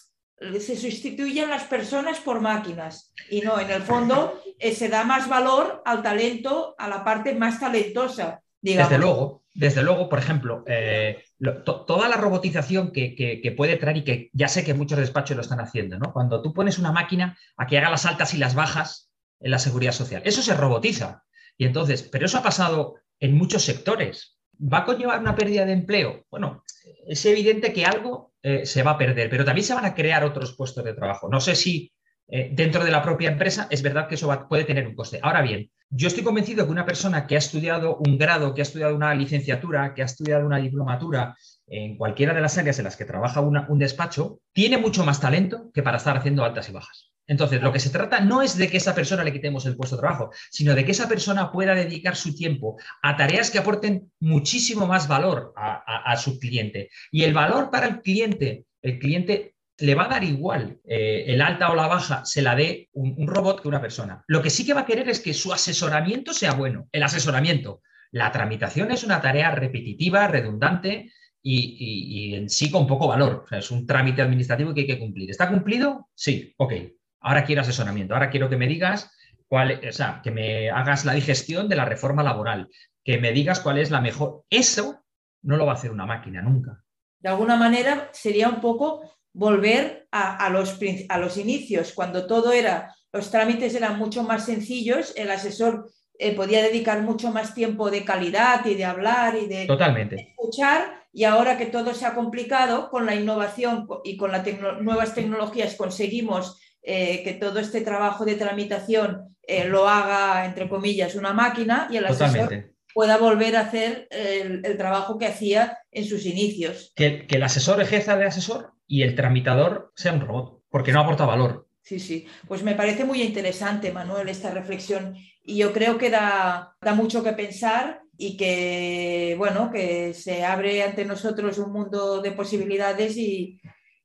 se 0.58 0.76
sustituyen 0.76 1.50
las 1.50 1.64
personas 1.64 2.18
por 2.20 2.40
máquinas. 2.40 3.12
Y 3.28 3.40
no, 3.40 3.60
en 3.60 3.70
el 3.70 3.82
fondo 3.82 4.40
eh, 4.58 4.74
se 4.74 4.88
da 4.88 5.04
más 5.04 5.28
valor 5.28 5.82
al 5.84 6.02
talento, 6.02 6.74
a 6.78 6.88
la 6.88 7.04
parte 7.04 7.34
más 7.34 7.60
talentosa. 7.60 8.40
Desde 8.62 8.98
luego, 8.98 9.42
desde 9.54 9.82
luego, 9.82 10.08
por 10.08 10.18
ejemplo, 10.18 10.64
eh, 10.66 11.24
toda 11.64 12.08
la 12.08 12.16
robotización 12.16 12.92
que, 12.92 13.54
puede 13.56 13.76
traer 13.76 13.96
y 13.98 14.04
que 14.04 14.30
ya 14.32 14.48
sé 14.48 14.64
que 14.64 14.74
muchos 14.74 14.98
despachos 14.98 15.36
lo 15.36 15.42
están 15.42 15.60
haciendo, 15.60 15.98
¿no? 15.98 16.12
Cuando 16.12 16.40
tú 16.40 16.52
pones 16.52 16.78
una 16.78 16.92
máquina 16.92 17.36
a 17.56 17.66
que 17.66 17.78
haga 17.78 17.90
las 17.90 18.06
altas 18.06 18.32
y 18.34 18.38
las 18.38 18.54
bajas 18.54 19.10
en 19.40 19.50
la 19.50 19.58
seguridad 19.58 19.92
social, 19.92 20.22
eso 20.24 20.42
se 20.42 20.54
robotiza. 20.54 21.24
Y 21.56 21.64
entonces, 21.66 22.02
pero 22.02 22.26
eso 22.26 22.38
ha 22.38 22.42
pasado 22.42 22.96
en 23.18 23.36
muchos 23.36 23.64
sectores. 23.64 24.38
¿Va 24.60 24.78
a 24.78 24.84
conllevar 24.84 25.20
una 25.20 25.34
pérdida 25.34 25.64
de 25.64 25.72
empleo? 25.72 26.26
Bueno, 26.30 26.64
es 27.06 27.24
evidente 27.26 27.72
que 27.72 27.84
algo 27.84 28.32
eh, 28.42 28.64
se 28.66 28.82
va 28.82 28.92
a 28.92 28.98
perder, 28.98 29.28
pero 29.30 29.44
también 29.44 29.64
se 29.64 29.74
van 29.74 29.84
a 29.84 29.94
crear 29.94 30.24
otros 30.24 30.54
puestos 30.54 30.84
de 30.84 30.94
trabajo. 30.94 31.28
No 31.28 31.40
sé 31.40 31.54
si 31.54 31.92
eh, 32.28 32.50
dentro 32.52 32.84
de 32.84 32.90
la 32.90 33.02
propia 33.02 33.30
empresa 33.30 33.66
es 33.70 33.82
verdad 33.82 34.06
que 34.06 34.14
eso 34.14 34.46
puede 34.48 34.64
tener 34.64 34.86
un 34.86 34.94
coste. 34.94 35.18
Ahora 35.22 35.42
bien, 35.42 35.70
yo 35.90 36.06
estoy 36.06 36.22
convencido 36.22 36.64
que 36.64 36.72
una 36.72 36.86
persona 36.86 37.26
que 37.26 37.34
ha 37.34 37.38
estudiado 37.38 37.96
un 37.96 38.16
grado, 38.16 38.54
que 38.54 38.60
ha 38.60 38.62
estudiado 38.62 38.94
una 38.94 39.12
licenciatura, 39.14 39.92
que 39.92 40.02
ha 40.02 40.04
estudiado 40.04 40.46
una 40.46 40.58
diplomatura 40.58 41.36
en 41.66 41.96
cualquiera 41.96 42.32
de 42.32 42.40
las 42.40 42.56
áreas 42.58 42.78
en 42.78 42.84
las 42.84 42.96
que 42.96 43.04
trabaja 43.04 43.40
un 43.40 43.78
despacho, 43.78 44.40
tiene 44.52 44.78
mucho 44.78 45.04
más 45.04 45.20
talento 45.20 45.70
que 45.74 45.82
para 45.82 45.96
estar 45.96 46.16
haciendo 46.16 46.44
altas 46.44 46.68
y 46.68 46.72
bajas. 46.72 47.10
Entonces, 47.26 47.62
lo 47.62 47.72
que 47.72 47.78
se 47.78 47.90
trata 47.90 48.20
no 48.20 48.42
es 48.42 48.56
de 48.56 48.68
que 48.68 48.76
esa 48.76 48.94
persona 48.94 49.22
le 49.22 49.32
quitemos 49.32 49.66
el 49.66 49.76
puesto 49.76 49.96
de 49.96 50.02
trabajo, 50.02 50.30
sino 50.50 50.74
de 50.74 50.84
que 50.84 50.92
esa 50.92 51.08
persona 51.08 51.52
pueda 51.52 51.74
dedicar 51.74 52.16
su 52.16 52.34
tiempo 52.34 52.76
a 53.02 53.16
tareas 53.16 53.50
que 53.50 53.58
aporten 53.58 54.10
muchísimo 54.20 54.86
más 54.86 55.06
valor 55.06 55.52
a 55.56 56.16
su 56.16 56.38
cliente. 56.38 56.90
Y 57.10 57.22
el 57.24 57.34
valor 57.34 57.70
para 57.70 57.86
el 57.86 58.00
cliente, 58.00 58.64
el 58.82 58.98
cliente 58.98 59.54
le 59.80 59.94
va 59.94 60.04
a 60.04 60.08
dar 60.08 60.24
igual 60.24 60.78
eh, 60.84 61.24
el 61.26 61.40
alta 61.40 61.70
o 61.70 61.74
la 61.74 61.86
baja, 61.86 62.24
se 62.24 62.42
la 62.42 62.54
dé 62.54 62.88
un, 62.92 63.26
robot 63.26 63.62
que 63.62 63.68
una 63.68 63.80
persona. 63.80 64.22
Lo 64.26 64.42
que 64.42 64.50
sí 64.50 64.64
que 64.64 64.74
va 64.74 64.82
a 64.82 64.86
querer 64.86 65.08
es 65.08 65.20
que 65.20 65.34
su 65.34 65.52
asesoramiento 65.52 66.32
sea 66.32 66.52
bueno. 66.52 66.88
El 66.92 67.02
asesoramiento. 67.02 67.82
La 68.12 68.30
tramitación 68.32 68.90
es 68.90 69.04
una 69.04 69.20
tarea 69.20 69.50
repetitiva, 69.50 70.26
redundante 70.26 71.12
y, 71.42 72.34
en 72.34 72.50
sí 72.50 72.70
con 72.70 72.86
poco 72.86 73.08
valor. 73.08 73.46
es 73.50 73.70
un 73.70 73.86
trámite 73.86 74.22
administrativo 74.22 74.74
que 74.74 74.82
hay 74.82 74.86
que 74.86 74.98
cumplir. 74.98 75.30
¿Está 75.30 75.48
cumplido? 75.48 76.08
Sí, 76.14 76.54
ok. 76.58 76.74
Ahora 77.20 77.44
quiero 77.44 77.62
asesoramiento. 77.62 78.14
Ahora 78.14 78.30
quiero 78.30 78.48
que 78.48 78.56
me 78.56 78.66
digas 78.66 79.10
cuál, 79.46 79.80
o 79.88 79.92
sea, 79.92 80.20
que 80.22 80.30
me 80.30 80.70
hagas 80.70 81.04
la 81.04 81.14
digestión 81.14 81.68
de 81.68 81.76
la 81.76 81.84
reforma 81.84 82.22
laboral, 82.22 82.68
que 83.04 83.18
me 83.18 83.32
digas 83.32 83.60
cuál 83.60 83.78
es 83.78 83.90
la 83.90 84.00
mejor. 84.00 84.44
Eso 84.50 85.04
no 85.42 85.56
lo 85.56 85.66
va 85.66 85.72
a 85.72 85.76
hacer 85.76 85.90
una 85.90 86.06
máquina 86.06 86.42
nunca. 86.42 86.82
De 87.20 87.28
alguna 87.28 87.56
manera 87.56 88.08
sería 88.12 88.48
un 88.48 88.60
poco 88.60 89.19
volver 89.32 90.08
a, 90.10 90.48
los, 90.50 90.78
a 91.08 91.18
los 91.18 91.36
inicios, 91.36 91.92
cuando 91.94 92.26
todo 92.26 92.52
era, 92.52 92.94
los 93.12 93.30
trámites 93.30 93.74
eran 93.74 93.98
mucho 93.98 94.22
más 94.22 94.46
sencillos, 94.46 95.12
el 95.16 95.30
asesor 95.30 95.90
eh, 96.18 96.34
podía 96.34 96.62
dedicar 96.62 97.02
mucho 97.02 97.30
más 97.30 97.54
tiempo 97.54 97.90
de 97.90 98.04
calidad 98.04 98.64
y 98.66 98.74
de 98.74 98.84
hablar 98.84 99.36
y 99.36 99.46
de, 99.46 99.62
escuchar. 99.62 101.00
Y 101.12 101.24
ahora 101.24 101.56
que 101.58 101.66
todo 101.66 101.94
se 101.94 102.06
ha 102.06 102.14
complicado, 102.14 102.90
con 102.90 103.06
la 103.06 103.14
innovación 103.14 103.88
y 104.04 104.16
con 104.16 104.30
las 104.30 104.46
nuevas 104.80 105.14
tecnologías 105.14 105.74
conseguimos 105.76 106.60
eh, 106.82 107.22
que 107.24 107.34
todo 107.34 107.58
este 107.58 107.80
trabajo 107.80 108.24
de 108.24 108.34
tramitación 108.34 109.36
eh, 109.42 109.64
lo 109.64 109.88
haga, 109.88 110.44
entre 110.44 110.68
comillas, 110.68 111.14
una 111.14 111.32
máquina 111.32 111.88
y 111.90 111.96
el 111.96 112.06
asesor 112.06 112.70
pueda 112.92 113.16
volver 113.16 113.56
a 113.56 113.60
hacer 113.60 114.08
el, 114.10 114.76
trabajo 114.76 115.16
que 115.16 115.26
hacía 115.26 115.78
en 115.90 116.04
sus 116.04 116.26
inicios. 116.26 116.92
Que, 116.94 117.26
que 117.26 117.36
el 117.36 117.42
asesor 117.44 117.80
ejerza 117.80 118.16
de 118.16 118.26
asesor 118.26 118.72
y 118.90 119.02
el 119.02 119.14
tramitador 119.14 119.92
sea 119.94 120.12
un 120.12 120.20
robot, 120.20 120.64
porque 120.68 120.90
no 120.90 121.00
aporta 121.00 121.24
valor. 121.24 121.68
Sí, 121.80 122.00
sí. 122.00 122.26
Pues 122.48 122.64
me 122.64 122.74
parece 122.74 123.04
muy 123.04 123.22
interesante, 123.22 123.92
Manuel, 123.92 124.28
esta 124.28 124.50
reflexión 124.50 125.14
y 125.44 125.58
yo 125.58 125.72
creo 125.72 125.96
que 125.96 126.10
da, 126.10 126.76
da 126.80 126.94
mucho 126.94 127.22
que 127.22 127.32
pensar 127.32 128.02
y 128.18 128.36
que, 128.36 129.36
bueno, 129.38 129.70
que 129.70 130.12
se 130.12 130.44
abre 130.44 130.82
ante 130.82 131.04
nosotros 131.04 131.56
un 131.58 131.72
mundo 131.72 132.20
de 132.20 132.32
posibilidades 132.32 133.16
y, 133.16 133.60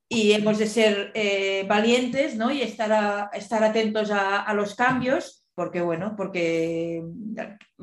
y 0.08 0.32
hemos 0.32 0.56
de 0.58 0.68
ser 0.68 1.10
eh, 1.14 1.64
valientes 1.68 2.36
¿no? 2.36 2.52
y 2.52 2.62
estar, 2.62 3.28
estar 3.34 3.64
atentos 3.64 4.12
a, 4.12 4.42
a, 4.42 4.54
los 4.54 4.76
cambios, 4.76 5.48
porque, 5.56 5.80
bueno, 5.80 6.14
porque 6.16 7.02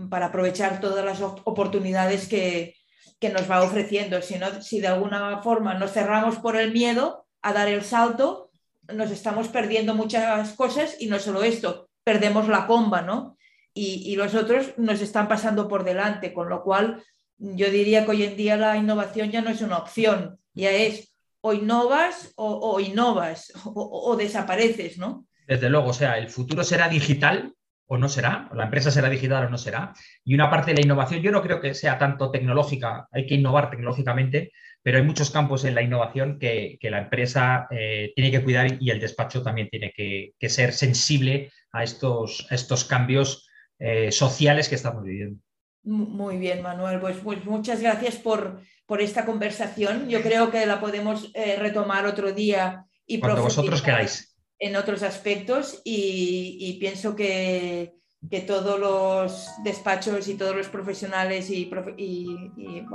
para 0.10 0.28
aprovechar 0.28 0.80
todas 0.80 1.04
las 1.04 1.22
oportunidades 1.22 2.30
que, 2.30 2.76
que 3.24 3.30
nos 3.30 3.50
va 3.50 3.64
ofreciendo. 3.64 4.22
Si, 4.22 4.38
no, 4.38 4.62
si 4.62 4.82
de 4.82 4.88
alguna 4.88 5.42
forma 5.42 5.76
nos 5.76 5.94
cerramos 5.94 6.40
por 6.40 6.58
el 6.58 6.74
miedo 6.74 7.26
a 7.42 7.54
dar 7.54 7.70
el 7.70 7.82
salto, 7.82 8.52
nos 8.94 9.12
estamos 9.12 9.48
perdiendo 9.48 9.96
muchas 9.96 10.52
cosas 10.52 10.98
y 11.00 11.08
no 11.08 11.20
solo 11.20 11.42
esto, 11.42 11.90
perdemos 12.04 12.50
la 12.50 12.68
comba, 12.68 13.02
¿no? 13.02 13.38
Y, 13.74 14.14
los 14.18 14.36
otros 14.36 14.74
nos 14.76 15.00
están 15.00 15.30
pasando 15.30 15.70
por 15.70 15.86
delante, 15.86 16.34
con 16.34 16.50
lo 16.50 16.64
cual 16.64 17.02
yo 17.38 17.70
diría 17.70 18.04
que 18.04 18.12
hoy 18.12 18.24
en 18.24 18.36
día 18.36 18.58
la 18.58 18.76
innovación 18.76 19.32
ya 19.32 19.42
no 19.42 19.52
es 19.52 19.62
una 19.62 19.78
opción, 19.78 20.38
ya 20.54 20.72
es 20.72 21.16
o 21.40 21.54
innovas 21.54 22.34
o, 22.36 22.78
innovas 22.82 23.54
o, 23.64 24.18
desapareces, 24.18 24.98
¿no? 24.98 25.26
Desde 25.48 25.70
luego, 25.70 25.92
o 25.92 25.94
sea, 25.94 26.18
el 26.18 26.30
futuro 26.30 26.66
será 26.66 26.90
digital 26.90 27.54
o 27.88 27.98
no 27.98 28.10
será, 28.10 28.50
la 28.54 28.66
empresa 28.66 28.92
será 28.92 29.10
digital 29.10 29.46
o 29.46 29.50
no 29.50 29.58
será. 29.58 29.94
Y 30.24 30.34
una 30.34 30.50
parte 30.50 30.72
de 30.72 30.78
la 30.78 30.86
innovación, 30.86 31.22
yo 31.22 31.32
no 31.32 31.42
creo 31.42 31.60
que 31.60 31.74
sea 31.74 31.98
tanto 31.98 32.32
tecnológica, 32.32 33.08
hay 33.12 33.26
que 33.26 33.36
innovar 33.36 33.70
tecnológicamente, 33.70 34.52
pero 34.82 34.98
hay 34.98 35.04
muchos 35.04 35.32
campos 35.32 35.64
en 35.66 35.76
la 35.76 35.82
innovación 35.82 36.38
que, 36.40 36.78
la 36.82 37.00
empresa 37.00 37.68
eh, 37.72 38.12
tiene 38.16 38.32
que 38.32 38.44
cuidar 38.44 38.78
y 38.80 38.90
el 38.90 39.00
despacho 39.00 39.42
también 39.42 39.70
tiene 39.70 39.92
que, 39.92 40.34
ser 40.50 40.74
sensible 40.74 41.52
a 41.72 41.84
estos, 41.84 42.46
estos 42.52 42.84
cambios 42.84 43.48
eh, 43.80 44.12
sociales 44.12 44.70
que 44.70 44.76
estamos 44.76 45.04
viviendo. 45.04 45.40
Muy 45.84 46.38
bien, 46.38 46.62
Manuel. 46.62 47.00
Pues, 47.00 47.18
pues 47.18 47.44
muchas 47.46 47.82
gracias 47.82 48.16
por, 48.16 48.62
por, 48.86 49.02
esta 49.02 49.26
conversación. 49.26 50.10
Yo 50.10 50.22
creo 50.22 50.50
que 50.50 50.66
la 50.66 50.80
podemos 50.80 51.32
eh, 51.34 51.58
retomar 51.58 52.06
otro 52.06 52.32
día 52.32 52.86
y 53.06 53.20
Cuando 53.20 53.44
vosotros 53.44 53.82
queráis. 53.82 54.33
En 54.64 54.76
otros 54.76 55.04
aspectos 55.04 55.82
y 55.84 56.78
pienso 56.80 57.16
que, 57.16 57.98
que 58.30 58.42
todos 58.42 58.80
los 58.80 59.50
despachos 59.64 60.28
y 60.28 60.36
todos 60.36 60.56
los 60.56 60.68
profesionales 60.68 61.50
y, 61.50 61.70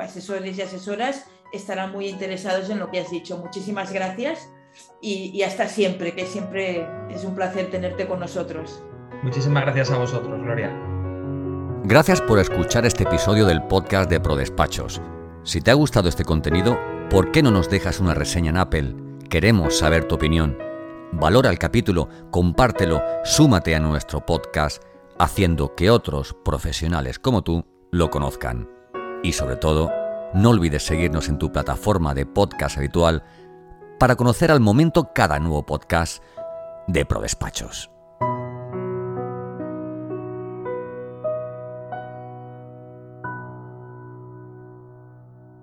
asesores 0.01 0.59
y 0.59 0.63
asesoras 0.63 1.27
estarán 1.53 1.93
muy 1.93 2.09
interesados 2.09 2.71
en 2.71 2.79
lo 2.79 2.91
que 2.91 3.01
has 3.01 3.11
dicho. 3.11 3.37
Muchísimas 3.39 3.93
gracias 3.93 4.49
y, 5.03 5.43
hasta 5.43 5.69
siempre, 5.69 6.15
que 6.15 6.27
siempre 6.27 6.87
es 7.11 7.25
un 7.25 7.35
placer 7.35 7.71
tenerte 7.71 8.07
con 8.07 8.21
nosotros. 8.21 8.83
Muchísimas 9.23 9.65
gracias 9.65 9.91
a 9.91 9.99
vosotros, 9.99 10.41
Gloria. 10.41 10.73
Gracias 11.85 12.21
por 12.21 12.39
escuchar 12.39 12.87
este 12.87 13.05
episodio 13.05 13.47
del 13.47 13.63
podcast 13.65 14.11
de 14.11 14.21
ProDespachos. 14.21 15.01
Si 15.43 15.61
te 15.61 15.71
ha 15.71 15.75
gustado 15.75 16.09
este 16.09 16.25
contenido, 16.25 16.79
¿por 17.11 17.33
qué 17.33 17.43
no 17.43 17.51
nos 17.51 17.71
dejas 17.71 18.01
una 18.01 18.15
reseña 18.15 18.51
en 18.51 18.57
Apple? 18.57 18.95
Queremos 19.31 19.79
saber 19.79 20.07
tu 20.07 20.15
opinión. 20.15 20.68
Valora 21.13 21.49
el 21.49 21.59
capítulo, 21.59 22.09
compártelo, 22.31 23.03
súmate 23.25 23.75
a 23.75 23.81
nuestro 23.81 24.25
podcast 24.25 24.83
haciendo 25.19 25.75
que 25.75 25.91
otros 25.91 26.37
profesionales 26.45 27.19
como 27.19 27.43
tú 27.43 27.65
lo 27.91 28.11
conozcan. 28.11 28.69
Y 29.23 29.33
sobre 29.33 29.57
todo, 29.57 29.91
no 30.35 30.51
olvides 30.51 30.85
seguirnos 30.85 31.29
en 31.29 31.39
tu 31.39 31.51
plataforma 31.51 32.15
de 32.15 32.27
podcast 32.27 32.77
habitual 32.77 33.25
para 33.99 34.17
conocer 34.17 34.51
al 34.53 34.61
momento 34.61 35.11
cada 35.15 35.39
nuevo 35.39 35.65
podcast 35.65 36.23
de 36.87 37.07
ProDespachos. 37.07 37.91